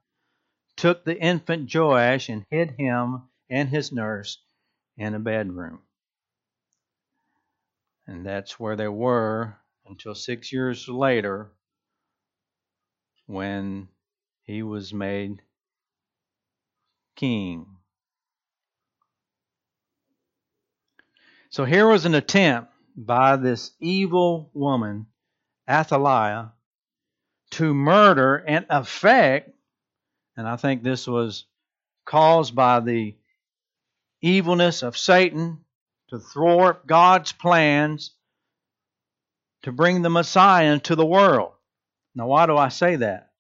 took 0.76 1.06
the 1.06 1.18
infant 1.18 1.74
Joash 1.74 2.28
and 2.28 2.44
hid 2.50 2.72
him 2.72 3.30
and 3.50 3.70
his 3.70 3.92
nurse 3.92 4.42
in 4.98 5.14
a 5.14 5.20
bedroom. 5.20 5.82
And 8.08 8.26
that's 8.26 8.60
where 8.60 8.76
they 8.76 8.88
were 8.88 9.56
until 9.86 10.16
six 10.16 10.52
years 10.52 10.88
later 10.88 11.52
when 13.28 13.88
he 14.44 14.64
was 14.64 14.92
made 14.94 15.42
king. 17.16 17.68
So 21.50 21.64
here 21.64 21.88
was 21.88 22.06
an 22.06 22.16
attempt 22.16 22.75
by 22.96 23.36
this 23.36 23.72
evil 23.80 24.50
woman, 24.54 25.08
Athaliah, 25.70 26.54
to 27.52 27.74
murder 27.74 28.36
and 28.36 28.66
affect, 28.70 29.52
and 30.38 30.48
I 30.48 30.56
think 30.56 30.84
this 30.84 31.08
was 31.08 31.46
caused 32.06 32.56
by 32.56 32.80
the 32.80 33.16
evilness 34.22 34.84
of 34.84 34.98
Satan 34.98 35.60
to 36.10 36.20
thwart 36.20 36.88
God's 36.88 37.32
plans 37.32 38.12
to 39.64 39.72
bring 39.72 40.02
the 40.02 40.10
Messiah 40.10 40.72
into 40.74 40.96
the 40.96 41.06
world. 41.06 41.52
Now, 42.14 42.28
why 42.28 42.46
do 42.46 42.56
I 42.56 42.70
say 42.70 42.98
that? 42.98 43.32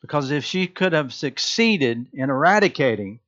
Because 0.00 0.30
if 0.30 0.44
she 0.44 0.66
could 0.66 0.92
have 0.92 1.14
succeeded 1.14 2.06
in 2.12 2.30
eradicating 2.30 3.20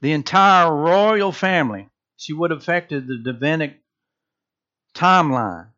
the 0.00 0.12
entire 0.12 0.74
royal 0.74 1.30
family, 1.30 1.88
she 2.16 2.32
would 2.32 2.50
have 2.50 2.60
affected 2.60 3.06
the 3.06 3.18
Davidic 3.18 3.81
timeline. 4.94 5.68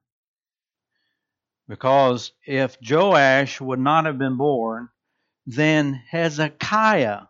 Because 1.68 2.33
if 2.46 2.77
Joash 2.81 3.61
would 3.61 3.79
not 3.79 4.05
have 4.05 4.18
been 4.18 4.37
born, 4.37 4.90
then 5.46 5.94
Hezekiah 5.94 7.22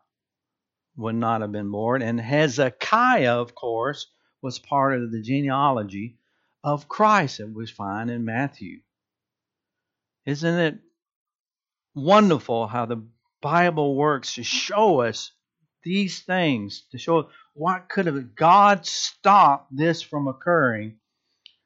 would 0.97 1.15
not 1.15 1.41
have 1.41 1.53
been 1.53 1.71
born. 1.71 2.03
And 2.03 2.21
Hezekiah, 2.21 3.37
of 3.41 3.55
course, 3.55 4.07
was 4.43 4.59
part 4.59 5.01
of 5.01 5.11
the 5.11 5.23
genealogy 5.23 6.19
of 6.63 6.89
Christ 6.89 7.39
that 7.39 7.53
we 7.53 7.67
find 7.67 8.11
in 8.11 8.25
Matthew. 8.25 8.81
Isn't 10.27 10.59
it 10.59 10.79
wonderful 11.95 12.67
how 12.67 12.87
the 12.87 13.05
Bible 13.41 13.95
works 13.95 14.35
to 14.35 14.43
show 14.43 15.01
us 15.01 15.33
these 15.83 16.21
things, 16.21 16.85
to 16.93 16.99
show 16.99 17.29
what 17.53 17.89
could 17.89 18.07
have 18.07 18.35
God 18.35 18.87
stopped 18.87 19.77
this 19.77 20.03
from 20.03 20.27
occurring 20.27 20.97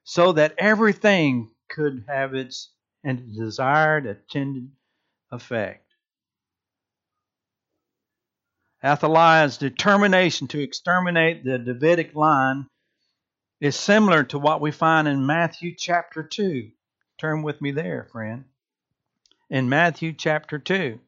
so 0.08 0.32
that 0.32 0.54
everything 0.56 1.50
could 1.68 2.02
have 2.08 2.34
its 2.34 2.70
and 3.04 3.36
desired 3.36 4.06
attended 4.06 4.70
effect. 5.30 5.84
Athaliah's 8.82 9.58
determination 9.58 10.48
to 10.48 10.62
exterminate 10.62 11.44
the 11.44 11.58
Davidic 11.58 12.14
line 12.14 12.68
is 13.60 13.76
similar 13.76 14.24
to 14.24 14.38
what 14.38 14.62
we 14.62 14.70
find 14.70 15.06
in 15.06 15.26
Matthew 15.26 15.74
chapter 15.76 16.22
2. 16.22 16.70
Turn 17.18 17.42
with 17.42 17.60
me 17.60 17.72
there, 17.72 18.08
friend. 18.10 18.46
In 19.50 19.68
Matthew 19.68 20.14
chapter 20.14 20.58
2. 20.58 20.98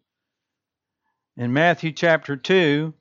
In 1.38 1.52
Matthew 1.54 1.92
chapter 1.92 2.36
2, 2.36 2.92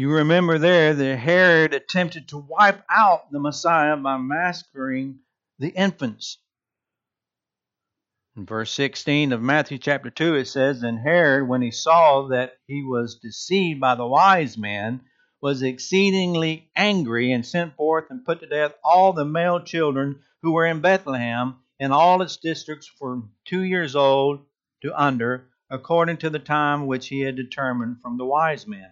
you 0.00 0.10
remember 0.10 0.56
there 0.56 0.94
that 0.94 1.18
Herod 1.18 1.74
attempted 1.74 2.28
to 2.28 2.38
wipe 2.38 2.82
out 2.88 3.30
the 3.30 3.38
Messiah 3.38 3.98
by 3.98 4.16
massacring 4.16 5.18
the 5.58 5.68
infants. 5.68 6.38
In 8.34 8.46
verse 8.46 8.70
16 8.72 9.34
of 9.34 9.42
Matthew 9.42 9.76
chapter 9.76 10.08
2, 10.08 10.36
it 10.36 10.46
says, 10.46 10.82
And 10.82 10.98
Herod, 10.98 11.46
when 11.46 11.60
he 11.60 11.70
saw 11.70 12.28
that 12.28 12.54
he 12.66 12.82
was 12.82 13.18
deceived 13.22 13.78
by 13.78 13.94
the 13.94 14.06
wise 14.06 14.56
men, 14.56 15.02
was 15.42 15.62
exceedingly 15.62 16.70
angry 16.74 17.30
and 17.30 17.44
sent 17.44 17.76
forth 17.76 18.06
and 18.08 18.24
put 18.24 18.40
to 18.40 18.46
death 18.46 18.72
all 18.82 19.12
the 19.12 19.26
male 19.26 19.60
children 19.60 20.22
who 20.40 20.52
were 20.52 20.64
in 20.64 20.80
Bethlehem 20.80 21.56
and 21.78 21.92
all 21.92 22.22
its 22.22 22.38
districts 22.38 22.86
from 22.86 23.32
two 23.44 23.64
years 23.64 23.94
old 23.94 24.46
to 24.80 24.98
under, 24.98 25.50
according 25.68 26.16
to 26.16 26.30
the 26.30 26.38
time 26.38 26.86
which 26.86 27.08
he 27.08 27.20
had 27.20 27.36
determined 27.36 28.00
from 28.00 28.16
the 28.16 28.24
wise 28.24 28.66
men. 28.66 28.90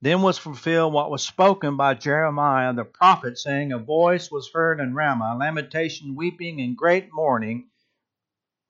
Then 0.00 0.22
was 0.22 0.38
fulfilled 0.38 0.92
what 0.92 1.10
was 1.10 1.26
spoken 1.26 1.76
by 1.76 1.94
Jeremiah 1.94 2.72
the 2.72 2.84
prophet, 2.84 3.36
saying, 3.36 3.72
A 3.72 3.78
voice 3.78 4.30
was 4.30 4.50
heard 4.52 4.78
in 4.78 4.94
Ramah, 4.94 5.36
lamentation, 5.38 6.14
weeping, 6.14 6.60
and 6.60 6.76
great 6.76 7.08
mourning. 7.12 7.68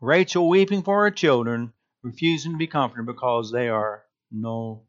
Rachel 0.01 0.49
weeping 0.49 0.83
for 0.83 1.03
her 1.03 1.11
children, 1.11 1.75
refusing 2.03 2.53
to 2.53 2.59
be 2.59 2.67
comforted 2.67 3.05
because 3.05 3.51
they 3.51 3.69
are 3.69 4.05
no 4.31 4.85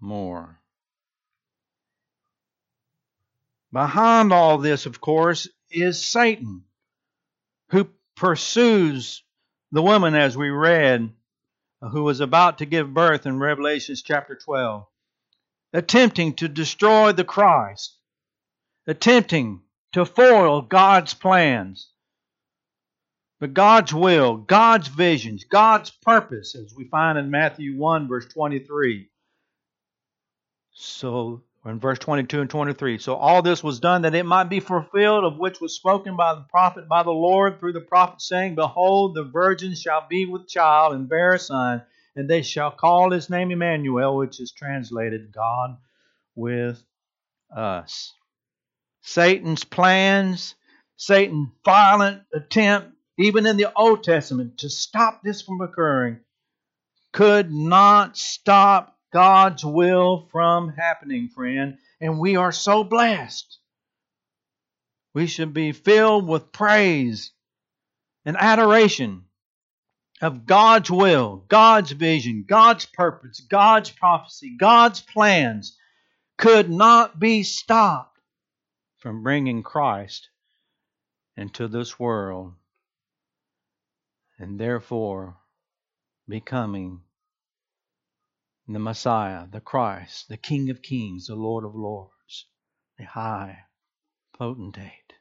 more. 0.00 0.60
Behind 3.70 4.32
all 4.32 4.56
this, 4.56 4.86
of 4.86 4.98
course, 4.98 5.46
is 5.70 6.02
Satan, 6.02 6.64
who 7.68 7.90
pursues 8.16 9.22
the 9.72 9.82
woman, 9.82 10.14
as 10.14 10.38
we 10.38 10.48
read, 10.48 11.12
who 11.82 12.02
was 12.02 12.20
about 12.20 12.58
to 12.58 12.66
give 12.66 12.94
birth 12.94 13.26
in 13.26 13.38
Revelations 13.38 14.00
chapter 14.00 14.34
12 14.34 14.86
attempting 15.72 16.34
to 16.34 16.48
destroy 16.48 17.12
the 17.12 17.24
Christ, 17.24 17.96
attempting 18.86 19.62
to 19.92 20.04
foil 20.04 20.62
God's 20.62 21.14
plans. 21.14 21.90
But 23.40 23.54
God's 23.54 23.94
will, 23.94 24.36
God's 24.36 24.88
visions, 24.88 25.44
God's 25.44 25.90
purpose, 25.90 26.56
as 26.56 26.74
we 26.74 26.84
find 26.88 27.18
in 27.18 27.30
Matthew 27.30 27.76
1, 27.76 28.08
verse 28.08 28.26
23. 28.26 29.08
So, 30.72 31.42
in 31.64 31.78
verse 31.78 32.00
22 32.00 32.40
and 32.40 32.50
23. 32.50 32.98
So, 32.98 33.14
all 33.14 33.42
this 33.42 33.62
was 33.62 33.78
done 33.78 34.02
that 34.02 34.14
it 34.16 34.26
might 34.26 34.48
be 34.48 34.58
fulfilled, 34.58 35.24
of 35.24 35.38
which 35.38 35.60
was 35.60 35.76
spoken 35.76 36.16
by 36.16 36.34
the 36.34 36.46
prophet, 36.50 36.88
by 36.88 37.04
the 37.04 37.10
Lord 37.10 37.60
through 37.60 37.74
the 37.74 37.80
prophet, 37.80 38.20
saying, 38.20 38.56
Behold, 38.56 39.14
the 39.14 39.24
virgin 39.24 39.74
shall 39.76 40.04
be 40.08 40.26
with 40.26 40.48
child 40.48 40.94
and 40.94 41.08
bear 41.08 41.34
a 41.34 41.38
son 41.38 41.82
and 42.18 42.28
they 42.28 42.42
shall 42.42 42.72
call 42.72 43.12
his 43.12 43.30
name 43.30 43.52
Emmanuel, 43.52 44.16
which 44.16 44.40
is 44.40 44.50
translated 44.50 45.30
God 45.32 45.76
with 46.34 46.82
us. 47.54 48.12
Satan's 49.02 49.62
plans, 49.62 50.56
Satan's 50.96 51.50
violent 51.64 52.22
attempt, 52.34 52.88
even 53.18 53.46
in 53.46 53.56
the 53.56 53.72
Old 53.72 54.02
Testament, 54.02 54.58
to 54.58 54.68
stop 54.68 55.22
this 55.22 55.42
from 55.42 55.60
occurring, 55.60 56.18
could 57.12 57.52
not 57.52 58.18
stop 58.18 58.98
God's 59.12 59.64
will 59.64 60.26
from 60.32 60.70
happening, 60.70 61.28
friend. 61.28 61.78
And 62.00 62.18
we 62.18 62.34
are 62.34 62.50
so 62.50 62.82
blessed. 62.82 63.58
We 65.14 65.28
should 65.28 65.54
be 65.54 65.70
filled 65.70 66.26
with 66.26 66.50
praise 66.50 67.30
and 68.24 68.36
adoration 68.36 69.27
of 70.20 70.46
God's 70.46 70.90
will, 70.90 71.44
God's 71.48 71.92
vision, 71.92 72.44
God's 72.46 72.86
purpose, 72.86 73.40
God's 73.40 73.90
prophecy, 73.90 74.56
God's 74.58 75.00
plans 75.00 75.76
could 76.36 76.70
not 76.70 77.18
be 77.18 77.42
stopped 77.42 78.18
from 78.98 79.22
bringing 79.22 79.62
Christ 79.62 80.28
into 81.36 81.68
this 81.68 81.98
world 81.98 82.54
and 84.38 84.58
therefore 84.58 85.36
becoming 86.28 87.00
the 88.66 88.78
Messiah, 88.78 89.46
the 89.50 89.60
Christ, 89.60 90.28
the 90.28 90.36
King 90.36 90.70
of 90.70 90.82
Kings, 90.82 91.26
the 91.26 91.34
Lord 91.34 91.64
of 91.64 91.74
Lords, 91.74 92.46
the 92.98 93.04
High 93.04 93.60
Potentate, 94.36 95.14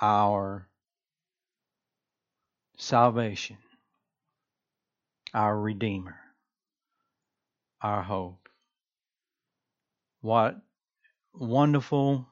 our 0.00 0.68
salvation, 2.78 3.56
our 5.32 5.58
Redeemer, 5.58 6.18
our 7.80 8.02
hope. 8.02 8.48
What 10.20 10.60
wonderful, 11.32 12.28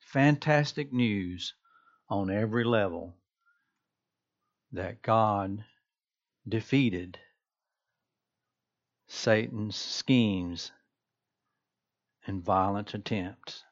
fantastic 0.00 0.92
news 0.92 1.54
on 2.10 2.30
every 2.30 2.64
level 2.64 3.16
that 4.72 5.00
God 5.00 5.64
defeated 6.46 7.18
Satan's 9.08 9.76
schemes 9.76 10.72
and 12.26 12.44
violent 12.44 12.92
attempts 12.92 13.64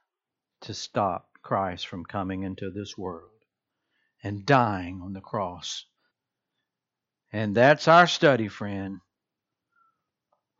to 0.62 0.72
stop 0.72 1.28
Christ 1.42 1.86
from 1.86 2.04
coming 2.04 2.44
into 2.44 2.70
this 2.70 2.96
world 2.96 3.30
and 4.22 4.46
dying 4.46 5.00
on 5.02 5.12
the 5.12 5.20
cross 5.20 5.84
and 7.32 7.54
that's 7.54 7.88
our 7.88 8.06
study, 8.06 8.48
friend, 8.48 9.00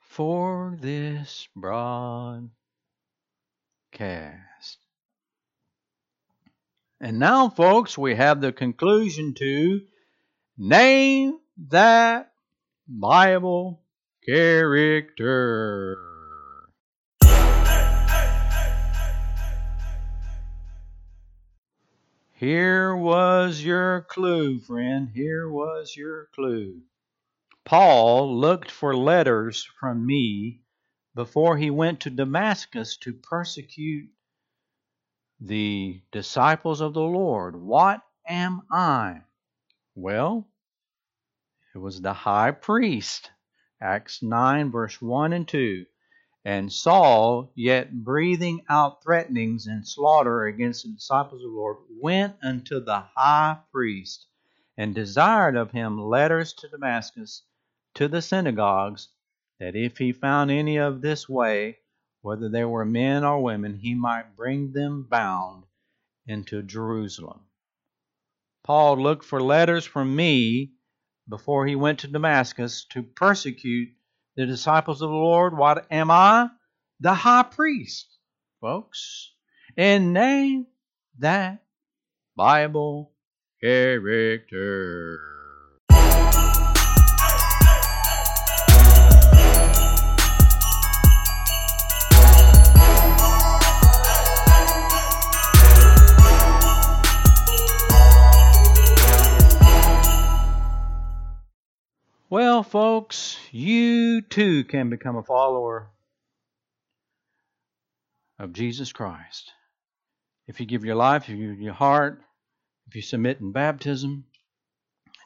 for 0.01 0.77
this 0.81 1.49
broadcast. 1.57 2.51
And 7.01 7.19
now, 7.19 7.49
folks, 7.49 7.97
we 7.97 8.17
have 8.17 8.41
the 8.41 8.53
conclusion 8.53 9.35
to 9.35 9.83
name 10.57 11.39
that 11.69 12.33
Bible 12.89 13.81
character. 14.27 16.08
Here 22.39 22.95
was 22.95 23.65
your 23.65 24.03
clue, 24.03 24.61
friend. 24.61 25.11
Here 25.13 25.51
was 25.51 25.97
your 25.97 26.29
clue. 26.37 26.83
Paul 27.65 28.39
looked 28.39 28.71
for 28.71 28.97
letters 28.97 29.69
from 29.81 30.07
me 30.07 30.63
before 31.17 31.57
he 31.57 31.71
went 31.71 31.99
to 32.03 32.11
Damascus 32.11 32.97
to 32.99 33.13
persecute 33.13 34.11
the 35.41 36.01
disciples 36.13 36.81
of 36.81 36.95
the 36.95 37.01
Lord. 37.01 37.57
What 37.57 38.03
am 38.29 38.63
I? 38.71 39.23
Well, 39.97 40.47
it 41.75 41.79
was 41.79 42.01
the 42.01 42.15
high 42.15 42.53
priest. 42.53 43.33
Acts 43.81 44.23
9, 44.23 44.71
verse 44.71 45.03
1 45.03 45.33
and 45.33 45.49
2. 45.49 45.87
And 46.45 46.73
Saul, 46.73 47.53
yet 47.55 48.05
breathing 48.05 48.65
out 48.69 49.03
threatenings 49.03 49.67
and 49.67 49.87
slaughter 49.87 50.45
against 50.45 50.85
the 50.85 50.93
disciples 50.93 51.43
of 51.43 51.51
the 51.51 51.57
Lord, 51.57 51.79
went 51.91 52.37
unto 52.43 52.81
the 52.81 53.01
high 53.15 53.59
priest 53.73 54.27
and 54.77 54.95
desired 54.95 55.57
of 55.57 55.73
him 55.73 56.01
letters 56.01 56.53
to 56.55 56.69
Damascus 56.69 57.43
to 57.95 58.07
the 58.09 58.23
synagogues, 58.23 59.09
that 59.59 59.75
if 59.75 59.99
he 59.99 60.13
found 60.13 60.51
any 60.51 60.77
of 60.77 61.01
this 61.01 61.29
way, 61.29 61.79
whether 62.23 62.49
they 62.49 62.65
were 62.65 62.85
men 62.85 63.25
or 63.25 63.43
women, 63.43 63.75
he 63.75 63.95
might 63.95 64.37
bring 64.37 64.73
them 64.73 65.03
bound 65.03 65.65
into 66.27 66.63
Jerusalem. 66.63 67.41
Paul 68.63 68.97
looked 68.97 69.25
for 69.25 69.43
letters 69.43 69.85
from 69.85 70.15
me 70.15 70.75
before 71.29 71.67
he 71.67 71.75
went 71.75 71.99
to 72.01 72.09
Damascus 72.09 72.85
to 72.91 73.03
persecute 73.03 73.91
the 74.39 74.47
disciples 74.47 75.03
of 75.03 75.11
the 75.11 75.17
Lord, 75.17 75.59
what 75.59 75.85
am 75.91 76.13
I? 76.13 76.49
The 77.01 77.13
high 77.13 77.43
priest, 77.43 78.07
folks. 78.61 79.33
And 79.77 80.13
name 80.13 80.69
that 81.19 81.65
Bible 82.37 83.11
character. 83.61 85.19
Well, 102.31 102.63
folks, 102.63 103.28
you 103.53 104.23
too 104.23 104.65
can 104.65 104.91
become 104.91 105.17
a 105.17 105.23
follower 105.23 105.91
of 108.39 108.53
Jesus 108.53 108.93
Christ. 108.93 109.53
If 110.47 110.61
you 110.61 110.67
give 110.67 110.85
your 110.85 110.97
life, 110.97 111.25
if 111.25 111.37
you 111.37 111.51
give 111.53 111.61
your 111.61 111.75
heart, 111.75 112.23
if 112.87 112.97
you 112.97 113.03
submit 113.03 113.41
in 113.41 113.53
baptism, 113.53 114.25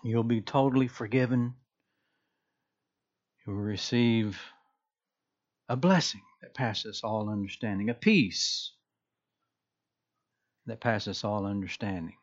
You'll 0.03 0.25
be 0.25 0.41
totally 0.41 0.89
forgiven. 0.89 1.55
You 3.47 3.53
will 3.53 3.63
receive 3.63 4.41
a 5.69 5.77
blessing 5.77 6.23
that 6.41 6.55
passes 6.55 7.03
all 7.05 7.31
understanding, 7.31 7.89
a 7.89 7.95
peace 7.95 8.73
that 10.67 10.81
passes 10.81 11.23
all 11.23 11.47
understanding. 11.47 12.17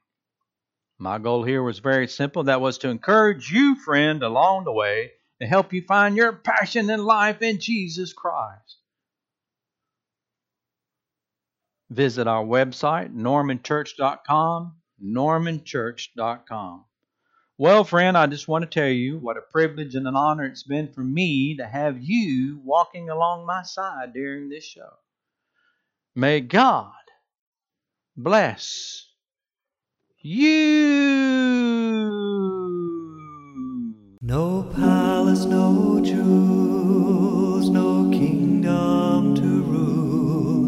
My 0.98 1.20
goal 1.20 1.44
here 1.44 1.64
was 1.64 1.80
very 1.80 2.10
simple. 2.10 2.44
That 2.44 2.60
was 2.60 2.80
to 2.80 2.90
encourage 2.90 3.50
you, 3.50 3.78
friend, 3.78 4.22
along 4.22 4.66
the 4.66 4.74
way 4.74 5.12
to 5.42 5.48
help 5.48 5.74
you 5.74 5.82
find 5.82 6.16
your 6.16 6.34
passion 6.34 6.90
in 6.90 7.04
life 7.04 7.42
in 7.42 7.60
Jesus 7.60 8.14
Christ. 8.14 8.78
Visit 11.90 12.28
our 12.28 12.44
website, 12.44 13.16
normanchurch.com, 13.16 14.76
normanchurch.com. 15.04 16.86
Well, 17.58 17.84
friend, 17.84 18.18
I 18.18 18.28
just 18.28 18.48
want 18.48 18.64
to 18.64 18.70
tell 18.70 18.90
you 18.90 19.18
what 19.18 19.38
a 19.38 19.42
privilege 19.42 19.96
and 19.96 20.08
an 20.08 20.16
honor 20.16 20.46
it's 20.46 20.64
been 20.64 20.94
for 20.94 21.04
me 21.04 21.58
to 21.58 21.66
have 21.66 21.98
you 22.02 22.62
walking 22.64 23.10
along 23.10 23.46
my 23.46 23.64
side 23.64 24.14
during 24.14 24.48
this 24.50 24.64
show. 24.64 24.94
May 26.16 26.42
God 26.42 26.94
bless 28.16 29.08
you. 30.22 31.69
No 35.50 36.00
jewels, 36.04 37.70
no 37.72 38.08
kingdom 38.12 39.34
to 39.34 39.64
rule, 39.64 40.62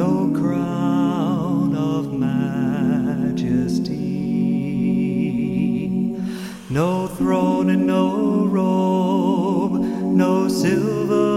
no 0.00 0.32
crown 0.32 1.76
of 1.76 2.12
majesty, 2.12 3.94
no 6.70 7.06
throne 7.06 7.68
and 7.68 7.86
no 7.86 8.46
robe, 8.46 9.82
no 9.82 10.48
silver, 10.48 11.33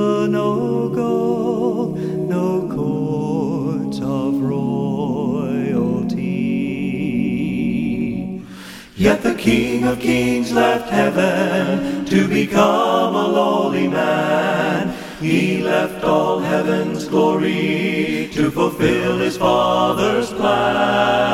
King 9.48 9.86
of 9.86 10.00
Kings 10.02 10.52
left 10.52 10.90
heaven 10.90 12.04
to 12.04 12.28
become 12.28 13.16
a 13.16 13.28
lowly 13.30 13.88
man. 13.88 14.94
He 15.22 15.64
left 15.64 16.04
all 16.04 16.40
heaven's 16.40 17.06
glory 17.08 18.30
to 18.34 18.52
fulfill 18.52 19.20
his 19.20 19.38
Father's 19.38 20.34
plan. 20.34 21.32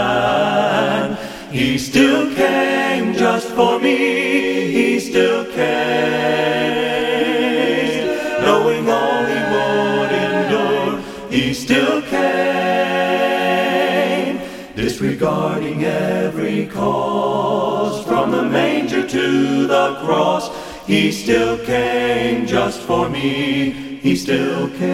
He 1.52 1.80
still 1.80 2.32
came 2.36 3.16
just 3.16 3.48
for 3.48 3.80
me. 3.80 4.72
He 4.72 5.00
still 5.00 5.46
came, 5.46 6.53
disregarding 15.24 15.86
every 15.86 16.66
cause 16.68 18.06
from 18.06 18.30
the 18.32 18.44
manger 18.44 19.08
to 19.08 19.66
the 19.68 19.96
cross. 20.04 20.52
He 20.86 21.14
still 21.14 21.58
came 21.66 22.46
just 22.46 22.82
for 22.82 23.08
me. 23.08 23.70
He 24.02 24.18
still 24.18 24.68
came. 24.72 24.90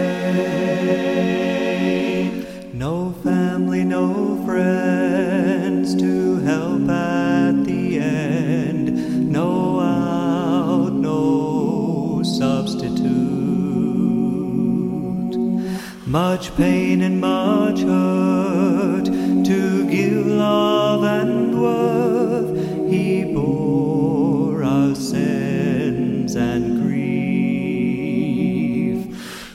No 2.74 3.12
family, 3.24 3.84
no 3.84 4.46
friends 4.46 5.96
to 5.96 6.36
help 6.42 6.88
at 6.88 7.64
the 7.66 7.98
end. 7.98 9.32
No 9.32 9.80
out, 9.80 10.94
no 10.94 12.22
substitute. 12.24 13.10
Much 16.06 16.56
pain 16.56 17.02
and 17.02 17.20
much 17.20 17.80
hurt 17.80 18.19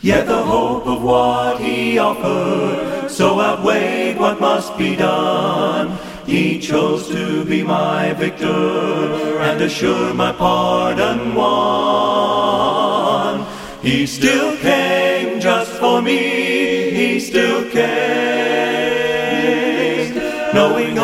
Yet 0.04 0.26
the 0.26 0.42
hope 0.42 0.86
of 0.86 1.02
what 1.02 1.58
he 1.62 1.96
offered 1.96 3.10
so 3.10 3.40
outweighed 3.40 4.18
what 4.18 4.38
must 4.38 4.76
be 4.76 4.94
done. 4.96 5.98
He 6.26 6.58
chose 6.60 7.08
to 7.08 7.42
be 7.46 7.62
my 7.62 8.12
victor 8.12 9.38
and 9.40 9.62
assure 9.62 10.12
my 10.12 10.30
pardon 10.32 11.34
won. 11.34 12.66
He 13.80 14.04
still 14.06 14.54
came 14.58 15.40
just 15.40 15.72
for 15.72 16.02
me. 16.02 16.90
He 16.90 17.18
still 17.18 17.64
came, 17.70 17.84
knowing 20.52 20.98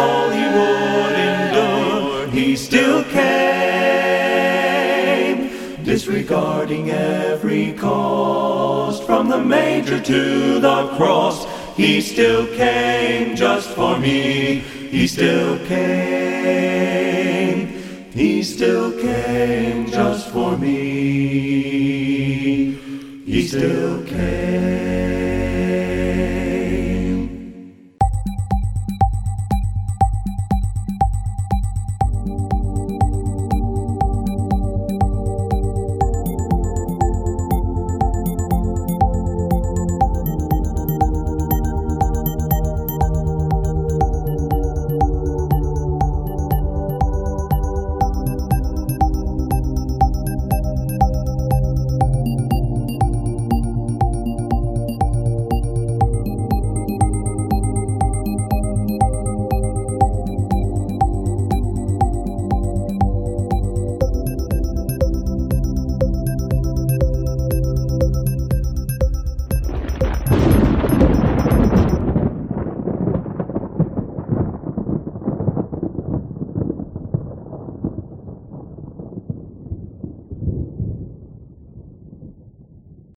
disregarding 6.21 6.91
every 6.91 7.73
cost 7.73 9.05
from 9.05 9.31
the 9.31 9.39
manger 9.39 9.99
to 9.99 10.61
the 10.61 10.89
cross. 10.97 11.47
He 11.77 12.03
still 12.03 12.47
came 12.57 13.35
just 13.35 13.71
for 13.71 13.99
me. 13.99 14.59
He 14.91 15.07
still 15.07 15.59
came. 15.67 16.89
He 18.13 18.43
still 18.43 18.93
came 19.01 19.87
just 19.87 20.29
for 20.29 20.59
me. 20.59 20.73
He 23.25 23.47
still 23.49 24.05
came. 24.05 25.30